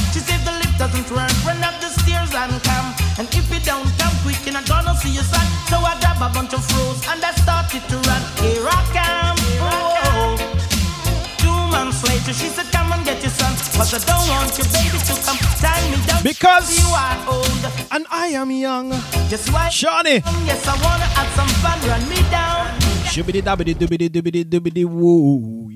[1.07, 1.47] She said the lift doesn't work.
[1.47, 2.95] Run up the stairs and come.
[3.19, 5.47] And if you don't come quick, you're not gonna see your son.
[5.69, 8.23] So I grab a bunch of fruits and I started to run.
[8.43, 9.39] Here I come.
[9.63, 10.37] Oh.
[11.39, 13.53] Two months later, she said, Come and get your son.
[13.77, 16.23] Cause I don't want your baby to come tie me down.
[16.23, 17.63] Because- you are old.
[17.93, 18.91] And I am young.
[19.29, 19.69] Just why?
[19.71, 20.23] Shawnee.
[20.45, 21.79] Yes, I wanna have some fun.
[21.89, 22.67] Run me down.
[23.07, 25.71] Shibbity dabbity doobity doobity doobity woo.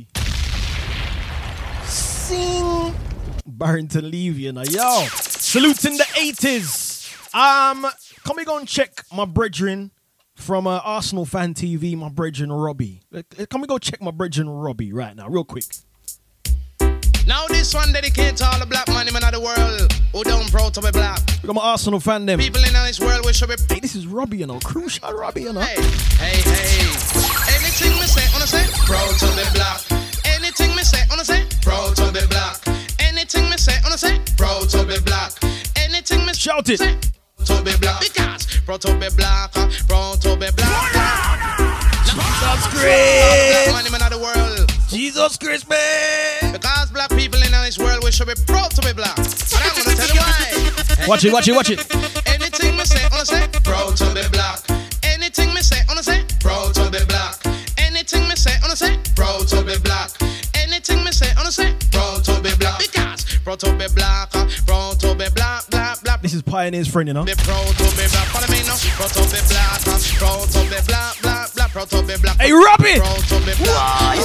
[1.86, 2.94] Sing.
[3.60, 4.62] Barrington leave you now.
[4.62, 5.04] Yo.
[5.12, 7.34] Saluting the 80s.
[7.34, 7.86] Um,
[8.24, 9.90] can we go and check my brethren
[10.34, 13.02] from uh, Arsenal Fan TV, my brethren Robbie?
[13.14, 15.64] Uh, Can we go check my brethren Robbie right now, real quick?
[17.26, 20.50] Now this one dedicated to all the black money men of the world who don't
[20.50, 21.20] proud to be black.
[21.42, 22.38] We got my Arsenal fan them.
[22.38, 24.58] People in this world we should be Hey, this is Robbie, you know.
[24.60, 25.60] Crucial Robbie, you know.
[25.60, 25.80] Hey,
[26.16, 26.80] hey, hey.
[27.60, 29.80] Anything me say, wanna say, proud to be black.
[30.24, 31.46] Anything me say, wanna say,
[34.70, 35.32] to be black.
[35.76, 36.78] Anything me Shout it.
[36.78, 36.98] say,
[37.44, 38.00] to be black.
[38.00, 41.80] Because proud to be black, uh, proud to be black.
[42.04, 43.72] Jesus Christ.
[43.72, 44.70] money man of the world.
[44.88, 46.52] Jesus Christ, man.
[46.52, 49.16] Because black people in this world we should be proud to be black.
[49.18, 51.06] And I'm gonna tell you why.
[51.06, 51.78] Watch it, watch it, watch it.
[52.26, 54.60] Anything me say, wanna say, proud to be black.
[55.02, 57.38] Anything me say, wanna say, proud to be black.
[57.78, 60.10] Anything me say, wanna say, proud to be black.
[60.54, 62.78] Anything me say, wanna say, proud to be black.
[62.78, 64.30] Because proud to be black,
[66.50, 67.24] Pioneer's friend, you know.
[67.24, 68.26] Be proud to be black.
[68.34, 68.74] Follow me now.
[68.98, 69.80] Proud to be black,
[70.18, 71.70] proud to be black, black, black.
[71.70, 72.36] Proud to be black.
[72.40, 72.98] Hey, Robbie.
[72.98, 74.18] Proud to be black.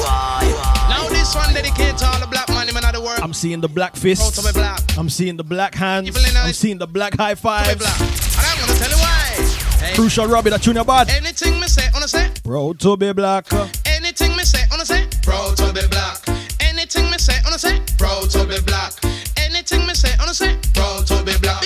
[0.89, 3.19] Now this one dedicated to all the black money men of the world.
[3.21, 4.35] I'm seeing the black Proud fists.
[4.41, 4.79] to be black.
[4.97, 6.09] I'm seeing the black hands.
[6.35, 7.75] I'm seeing the black high To be fives.
[7.75, 8.01] black.
[8.01, 8.09] And
[8.41, 9.85] I'm gonna tell you why.
[9.85, 9.93] Hey.
[9.93, 11.09] Crucial Robbie, that tune your bad.
[11.09, 13.45] Anything me say, wanna say, Proud to be black.
[13.85, 16.17] anything me say, wanna say, proud to be black.
[16.59, 18.93] Anything me say, wanna say, proud to be black.
[19.37, 21.61] Anything me say, wanna say, proud to be black.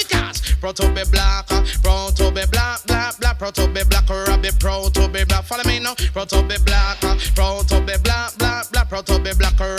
[0.59, 4.09] Proud to be black, uh, proud to be black, black, black, proud to be black,
[4.09, 5.45] or be proud to be black.
[5.45, 9.05] Follow me now, proud to be black, uh, proud to be black, black, black, proud
[9.05, 9.78] to be black, or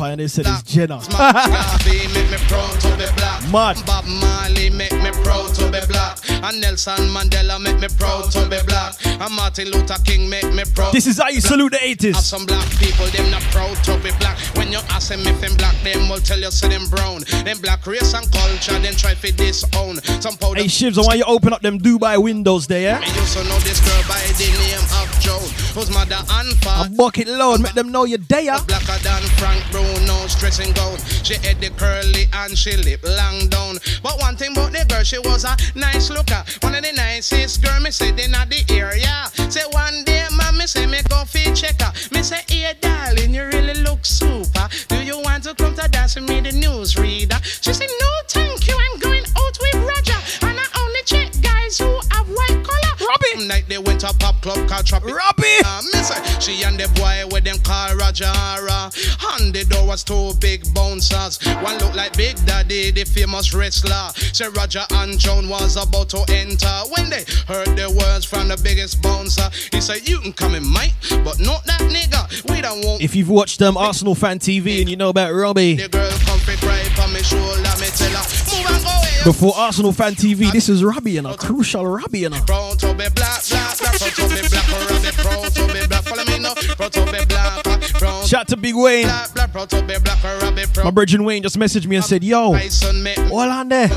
[0.00, 0.08] be proud.
[0.08, 1.00] Pioneer said it's Jenna.
[1.02, 3.52] Smart Garvey make me to be black.
[3.52, 3.76] Mad.
[3.86, 6.18] Bob Marley make me proud to be black.
[6.42, 8.94] And Nelson Mandela make me proud to be black.
[9.04, 10.92] And Martin Luther King make me proud.
[10.92, 12.14] This is how you salute the 80s.
[12.14, 12.22] Have 80s.
[12.22, 14.38] some black people, them not proud to be black.
[14.56, 17.22] When you ask them if them black, them will tell you say them brown.
[17.44, 19.96] Them black race and culture, then try to disown.
[20.22, 23.00] Some powder Hey, Shivs, I want you open up them Dubai windows there, yeah?
[25.30, 26.96] I used to know this girl by the name of Joan, whose mother and A
[26.96, 28.58] bucket load, make them know you're there.
[28.66, 31.00] Blacker than Frank Bruno, stressing gold.
[31.22, 33.78] She had the curly and she lip long down.
[34.02, 36.44] But one thing about the girl, she was a nice looker.
[36.60, 39.30] One of the nicest girl me said in the area.
[39.50, 41.92] Say one day, mommy say me go feed checker.
[42.12, 44.68] Me say, hey darling, you really look super.
[44.88, 47.38] Do you want to come to dance with me, the news reader?
[47.42, 48.76] She said, no, thank you.
[48.76, 48.99] I'm
[54.32, 55.14] pop club called Tropic.
[55.14, 55.58] Robbie.
[55.64, 55.80] Uh,
[56.40, 58.90] she and the boy with them call Rajara.
[59.34, 61.38] And the door was two big bouncers.
[61.62, 64.10] One looked like Big Daddy, the famous wrestler.
[64.32, 66.66] Say Roger and Joan was about to enter.
[66.96, 70.70] When they heard the words from the biggest bouncer, he said, You can come in,
[70.70, 72.20] mate, but not that nigga.
[72.50, 75.74] We don't want If you've watched um, Arsenal Fan TV and you know about Robbie,
[75.76, 77.60] the girl comfy cry on me shoulder.
[77.80, 79.24] Me tell her, Move and go away.
[79.24, 82.40] before Arsenal Fan TV, this is Robbie and a crucial Robbie and a.
[83.80, 86.02] Black, black, black, proud to be black, proud to be proud to be black.
[86.04, 89.04] Follow me now, proud to be black, proud Shout to Big Wayne.
[89.06, 90.84] black, black, proud to be black, proud to be proud.
[90.84, 92.54] My brethren Wayne just messaged me and said, Yo,
[93.30, 93.88] all on there.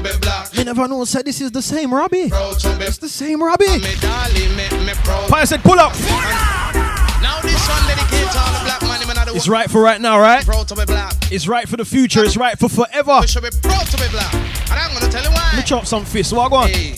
[0.56, 2.30] Me never know said this is the same Robbie.
[2.30, 3.66] proud to be It's the same Robbie.
[3.68, 5.30] me darling, make me proud.
[5.30, 5.94] Pioneer said, Pull up.
[7.22, 10.44] Now this one dedicated to all the black money It's right for right now, right?
[10.46, 11.14] Proud to be black.
[11.32, 12.24] It's right for the future.
[12.24, 13.20] It's right for forever.
[13.22, 14.34] We should be proud to be black.
[14.34, 15.50] And I'm gonna tell you why.
[15.54, 16.34] Let me chop some fists.
[16.34, 16.68] What on?
[16.70, 16.96] Hey,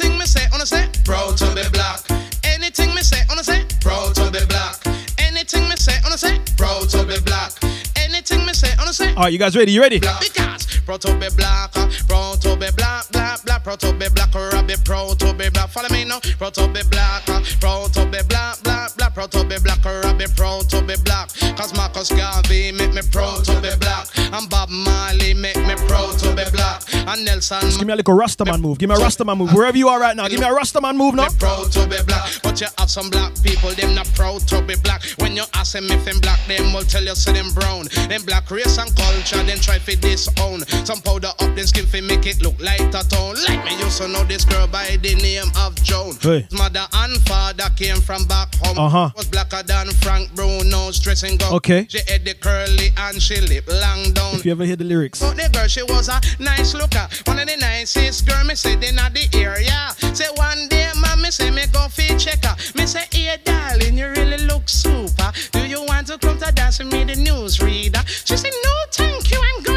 [0.00, 2.00] anything me say, wanna say, proud to be black.
[2.44, 4.76] Anything me say, wanna say, proud to be black.
[5.18, 7.67] Anything me say, wanna say, proud to be black.
[8.08, 9.70] Anything me say, say, All right, you guys ready?
[9.72, 9.98] You ready?
[9.98, 14.08] Because proud to be black, uh, proud to be black, black, black, proud to be
[14.08, 15.68] black, or be proud to be black.
[15.68, 19.30] Follow me now, proud to be black, uh, proud to be black, black, black, proud
[19.32, 21.28] to be black, or be proud to be black.
[21.58, 26.18] Cause Marcus Garvey make me proud to be black, and Bob Marley make me proud
[26.20, 27.60] to be black, and Nelson.
[27.76, 28.78] Give me a little Rastaman move.
[28.78, 29.52] Give me a Rastaman move.
[29.52, 31.28] Wherever you are right now, give me a Rastaman move now.
[31.38, 34.74] Proud to be black, but you have some black people, them not proud to be
[34.76, 35.04] black.
[35.18, 37.88] When you ask them if them black, them will tell you say them brown.
[38.08, 40.60] Them black race and culture, then try fi disown.
[40.86, 43.36] Some powder up them skin fi make it look like a tone.
[43.48, 46.14] Like me used to know this girl by the name of Joan.
[46.20, 46.46] Hey.
[46.52, 48.78] Mother and father came from back home.
[48.78, 49.10] Uh-huh.
[49.16, 51.54] Was blacker than Frank Bruno, dressing gown.
[51.54, 51.86] Okay.
[51.88, 54.36] She had the curly and she lip long down.
[54.36, 55.20] If you ever hear the lyrics.
[55.20, 57.08] But the girl, she was a nice looker.
[57.24, 59.94] One of the nicest girl me they not the area.
[60.14, 60.87] Say one day,
[61.28, 62.54] me say me go feed checker.
[62.74, 65.30] Me say, hey, darling, you really look super.
[65.52, 68.00] Do you want to come to dance with me, the news reader?
[68.06, 69.38] She said, no, thank you.
[69.38, 69.67] I'm going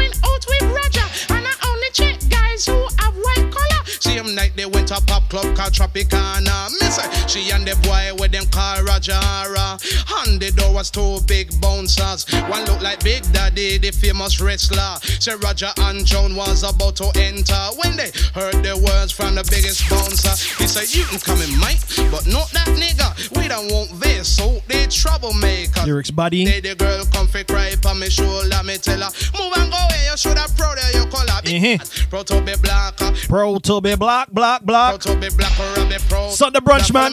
[4.62, 6.68] they went to pop club called Tropicana.
[6.70, 9.74] Say, she and the boy with them call Rajara.
[10.22, 12.30] And the door was two big bouncers.
[12.46, 14.98] One looked like Big Daddy, the famous wrestler.
[15.18, 19.42] Say Roger and Joan was about to enter when they heard the words from the
[19.50, 20.30] biggest bouncer.
[20.62, 21.82] He said, You can come in, mate,
[22.12, 23.10] but not that nigga.
[23.36, 25.82] We don't want this, so they troublemaker.
[25.86, 26.44] Lyrics, buddy.
[26.44, 29.78] They the girl come fi cry on me shoulder, me tell her, move and go
[29.78, 30.06] away.
[30.10, 31.40] You should have proud of your color.
[31.42, 32.10] Mhm.
[32.10, 35.00] Proud to be black, uh, Pro to be black, black, black.
[35.00, 36.32] proud to be black or be proud.
[36.32, 37.12] Sunday brunch, man.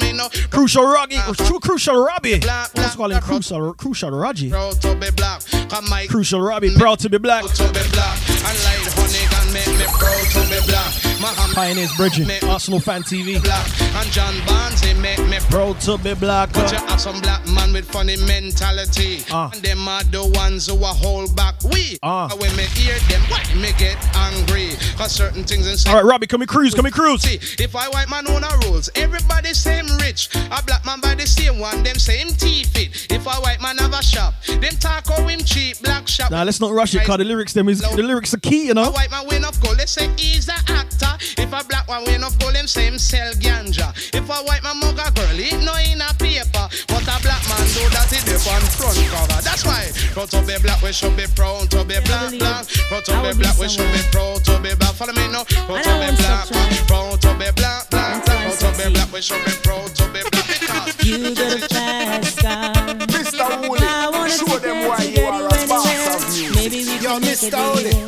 [0.50, 1.18] Crucial Robbie.
[1.46, 2.40] True Crucial Robbie.
[2.40, 3.24] Black, Let's black, call him black.
[3.24, 4.50] Crucial Crucial Robbie.
[4.50, 5.42] Proud to be black.
[5.70, 6.76] Come my Crucial Robbie.
[6.76, 7.44] Proud to be black.
[11.20, 11.50] Proud to be black.
[11.50, 11.50] And light honey can make me proud to be black.
[11.50, 12.50] Muhammad Pioneers Bridging.
[12.50, 13.42] Arsenal Fan TV.
[13.44, 13.68] black.
[13.96, 15.80] And John Barnes he make me proud.
[15.82, 16.54] To be black.
[16.54, 19.24] But you have some black man with funny mentality.
[19.32, 19.50] Ah.
[19.54, 21.56] And them are the ones who are hold back.
[21.64, 22.30] We, Ah.
[22.38, 24.72] when me hear them, why me get angry?
[24.98, 27.22] Cause certain things in All right, Robbie, come and cruise, come and cruise.
[27.22, 30.30] See, if I white man own a rules, everybody same rich.
[30.52, 33.12] A black man buy the same one, them same teeth it.
[33.12, 36.32] If a white man have a shop, them talk how him cheap, black shop.
[36.32, 38.72] Now let's not rush it, cause the lyrics them is the lyrics are key, you
[38.72, 38.92] A know.
[38.92, 39.44] white man win
[39.78, 40.89] they say he's an actor.
[41.38, 43.92] If a black man win of gold, them say him sell ganja.
[44.14, 46.66] If a white man mug a girl, it no in a paper.
[46.88, 49.42] But a black man do that in the on front cover.
[49.42, 52.68] That's why, proud to be black, we should be proud to be black, black.
[52.90, 54.94] Proud to be black, we should be proud to be black.
[54.96, 55.44] Follow me now.
[55.68, 58.16] Proud to be black, stop proud to be black, black.
[58.20, 60.46] Until I Proud to be black, we should be proud to be black.
[60.50, 62.96] Because You got a fast car.
[63.10, 66.16] Mista Hooli, show them why you are you a boss anywhere.
[66.16, 66.56] of music.
[66.56, 67.86] Maybe we Yo, make Mr.
[67.86, 67.99] it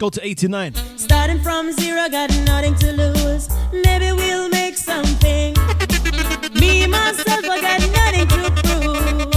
[0.00, 0.74] go to 89.
[0.96, 3.50] Starting from zero, got nothing to lose.
[3.70, 5.54] Maybe we'll make something.
[6.54, 9.28] Me myself, I got nothing to prove.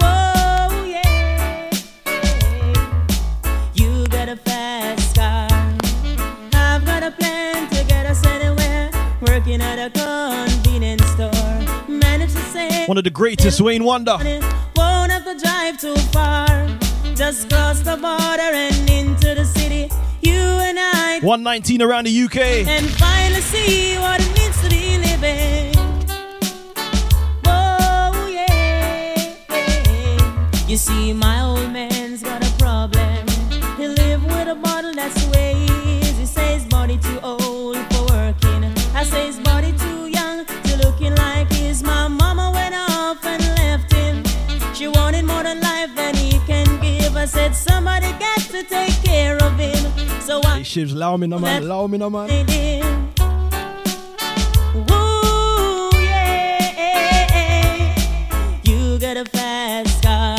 [0.00, 1.70] Whoa, yeah.
[3.74, 5.46] You got a fast car.
[6.54, 8.90] I've got a plan to get us anywhere.
[9.20, 11.30] Working at a convenience store.
[11.86, 12.88] Manage to save.
[12.88, 14.16] One of the greatest, Wayne Wonder.
[14.74, 16.55] Won't have to drive too far.
[17.16, 19.88] Just cross the border and into the city.
[20.20, 22.36] You and I 119 around the UK.
[22.68, 25.74] and finally see what it means to be living.
[27.46, 29.14] Oh yeah.
[30.68, 31.35] You see, my
[58.98, 60.36] got a fast car.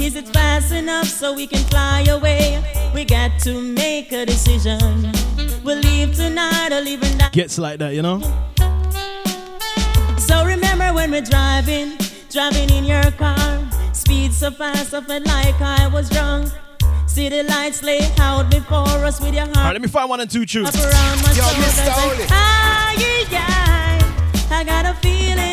[0.00, 2.62] Is it fast enough so we can fly away?
[2.94, 5.12] We got to make a decision.
[5.62, 7.32] We'll leave tonight or leave tonight.
[7.32, 8.20] Gets like that, you know.
[10.18, 11.98] So remember when we're driving,
[12.30, 13.70] driving in your car.
[13.92, 16.50] Speed so fast, I felt like I was drunk.
[17.20, 20.30] City lights lay out before us with your All right, let me find one and
[20.30, 20.68] two tunes.
[20.70, 21.64] up around my Yo, shoulders.
[21.66, 21.80] Mr.
[21.82, 22.26] and Oli.
[22.30, 25.49] Ay, ay, ay, I got a feeling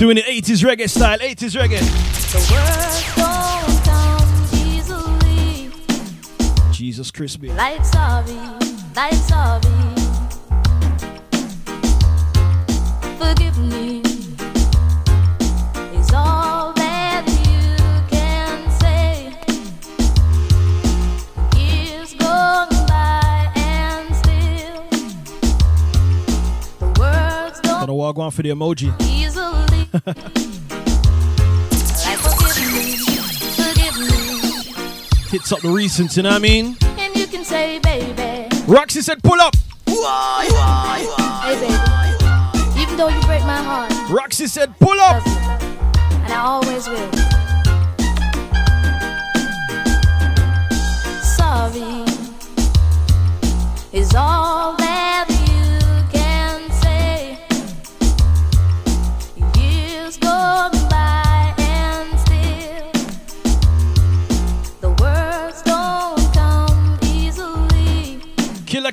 [0.00, 1.78] Doing it 80s reggae style, 80s reggae.
[2.32, 4.32] the words don't come
[4.66, 5.70] easily.
[6.72, 7.50] Jesus crispy.
[7.52, 8.32] Like sorry,
[8.96, 9.60] like sorry.
[13.18, 14.00] Forgive me.
[15.98, 17.76] Is all that you
[18.08, 19.34] can say.
[21.60, 24.82] Years gone by and still
[26.78, 28.98] the words don't Gonna walk on for the emoji.
[29.02, 29.49] easily.
[29.92, 30.04] Like
[32.22, 32.96] forgive me,
[33.56, 34.18] forgive me,
[35.30, 36.76] Hits up the recent, you know what I mean?
[36.98, 38.48] and you can say, baby.
[38.66, 39.54] Roxy said, pull up.
[39.86, 40.48] Hey,
[41.60, 41.74] baby.
[42.80, 45.26] Even though you break my heart, Roxy said, pull up.
[45.26, 47.10] And I always will.
[51.22, 52.04] Sorry
[53.92, 54.79] is all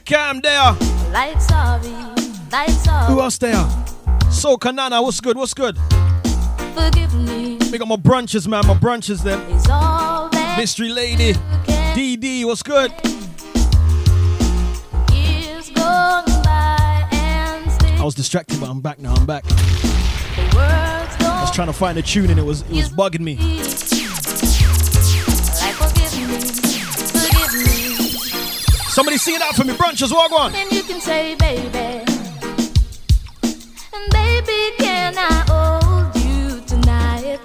[0.08, 0.72] Cam there.
[1.12, 1.90] Like sorry,
[2.50, 3.08] like sorry.
[3.08, 3.68] Who else there?
[4.32, 5.36] So Kanana, what's good?
[5.36, 5.78] What's good?
[6.74, 7.58] Forgive me.
[7.70, 8.66] We got my brunches, man.
[8.66, 9.42] My brunches them.
[9.52, 11.34] It's all that Mystery Lady.
[11.34, 12.94] DD, what's good?
[15.12, 19.14] years gone by and I was distracted, but I'm back now.
[19.14, 19.44] I'm back.
[19.50, 23.36] I was trying to find a tune and it was it was bugging me.
[28.98, 29.74] Somebody sing it out for me.
[29.76, 30.56] Brunches, walk on.
[30.56, 32.04] And you can say, baby.
[33.94, 37.40] And baby, can I hold you tonight?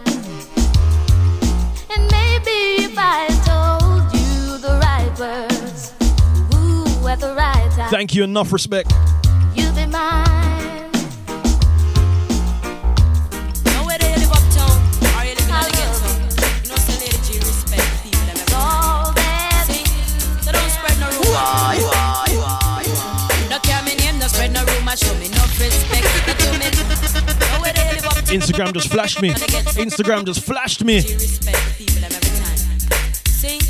[1.90, 5.92] And maybe if I told you the right words,
[6.55, 8.24] ooh, at the right time, Thank you.
[8.24, 8.90] Enough respect.
[28.33, 29.30] Instagram just flashed me.
[29.30, 31.01] Instagram just flashed me.
[31.01, 32.57] G respect the people them every time.
[33.28, 33.61] See,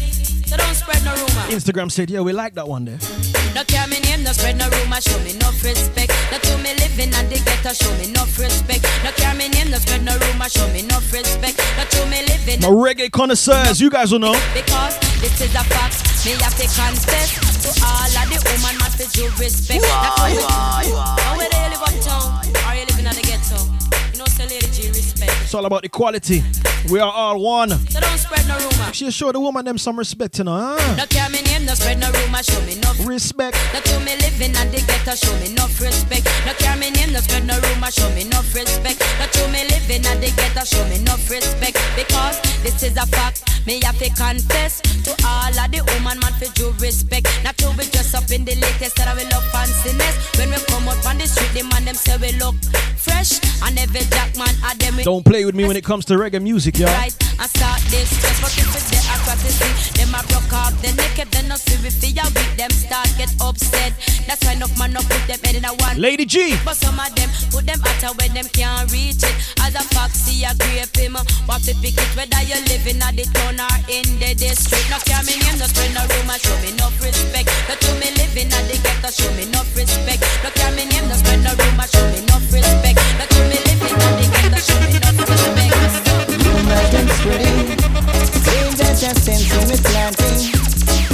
[0.47, 1.45] so don't spread no rumor.
[1.51, 2.99] Instagram said, yeah, we like that one there.
[3.55, 6.13] No care me name, no spread no rumor, show me no respect.
[6.31, 8.83] No to me living and the ghetto, show me no respect.
[9.05, 11.59] No care me name, no spread no rumor, show me no respect.
[11.77, 14.39] No to me living My reggae connoisseurs, you guys will know.
[14.55, 15.99] because this is a fact.
[16.25, 17.35] Me have to confess
[17.67, 19.83] to all of the woman must be due respect.
[19.83, 20.39] Not to me.
[20.39, 22.32] Now whether you live uptown
[25.55, 26.43] all about equality.
[26.91, 27.71] We are all one.
[27.71, 28.93] So don't spread no rumor.
[28.93, 30.77] She show the woman them some respect, you know.
[30.77, 30.97] Huh?
[30.97, 33.57] No care me name, no spread no rumor, show me no Respect.
[33.73, 36.27] No to me living and the ghetto show me no respect.
[36.47, 38.99] No care me name, no spread no rumor, show me no respect.
[39.19, 41.79] No to me living and the ghetto show me no respect.
[41.95, 46.33] Because this is a fact, me have to confess to all of the woman man
[46.35, 47.31] for due respect.
[47.45, 50.19] Not to be dressed up in the latest that I will love fanciness.
[50.39, 52.55] When we come out on the street, the man them say we look
[52.97, 56.15] fresh and every jack man at them Don't play with me when it comes to
[56.15, 56.93] reggae music, y'all.
[56.97, 60.53] right and start this stress but if it's the across the sea them a broke
[60.53, 63.93] off the naked then no see if we are weak them start get upset.
[64.27, 65.97] That's why enough man put them head in a one.
[65.99, 66.57] Lady G.
[66.65, 69.35] but some of them put them out where them can't reach it.
[69.65, 70.45] As a foxy
[71.03, 71.17] him.
[71.47, 74.87] What to pick it whether you living at the town or in the district?
[74.91, 77.49] No care me name no spread no rumor show me no respect.
[77.69, 80.23] No to me living at the ghetto show me no respect.
[80.45, 82.99] No care me name no spread no rumor show me no respect.
[83.19, 85.62] No to me living at the ghetto show me no respect
[87.25, 87.39] Rumors
[88.43, 90.51] saying that you're sensing me planting.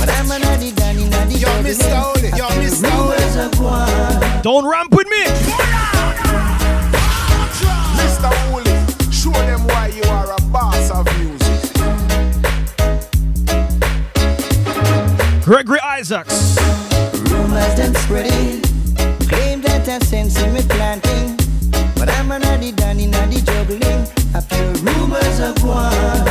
[0.00, 2.32] But I'm an addy danny naddy Yo, Mista Hooli,
[2.62, 3.18] Mista Hooli.
[3.18, 4.42] Rumors are gone.
[4.42, 5.24] Don't ramp with me.
[7.98, 11.44] Mista Hooli, show them why you are a boss of music.
[15.44, 16.56] Gregory Isaacs.
[17.30, 18.62] Rumors them spreading,
[19.28, 21.36] claim that you're sensing me planting.
[21.96, 23.57] But I'm an addy danny naddy juggling.
[24.34, 24.40] I
[24.82, 26.24] rumors are gone.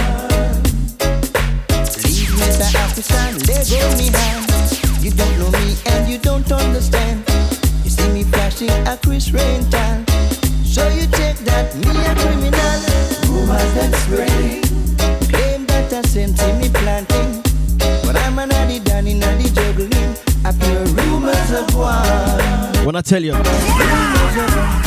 [2.04, 2.38] Leave.
[2.76, 5.04] African, let go me hand.
[5.04, 7.24] You don't know me and you don't understand.
[7.84, 10.04] You see me flashing a Chris Rental.
[10.64, 12.80] So you take that me a criminal.
[13.32, 13.74] Rumors
[14.04, 14.62] spreading,
[15.30, 17.42] claim that you're sensing me planting.
[18.06, 20.16] But I'm an addy danny naddy juggling.
[20.46, 22.86] I feel rumors are gone.
[22.86, 24.87] When I tell you.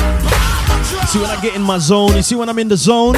[1.09, 3.15] See when I get in my zone, you see when I'm in the zone.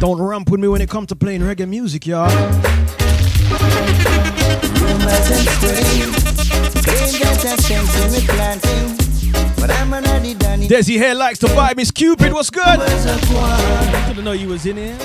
[0.00, 2.30] Don't ramp with me when it comes to playing reggae music, y'all.
[10.68, 11.76] Desi Hair likes to vibe.
[11.76, 12.64] Miss Cupid, what's good?
[12.64, 14.08] Gone.
[14.08, 14.98] Didn't know you was in here.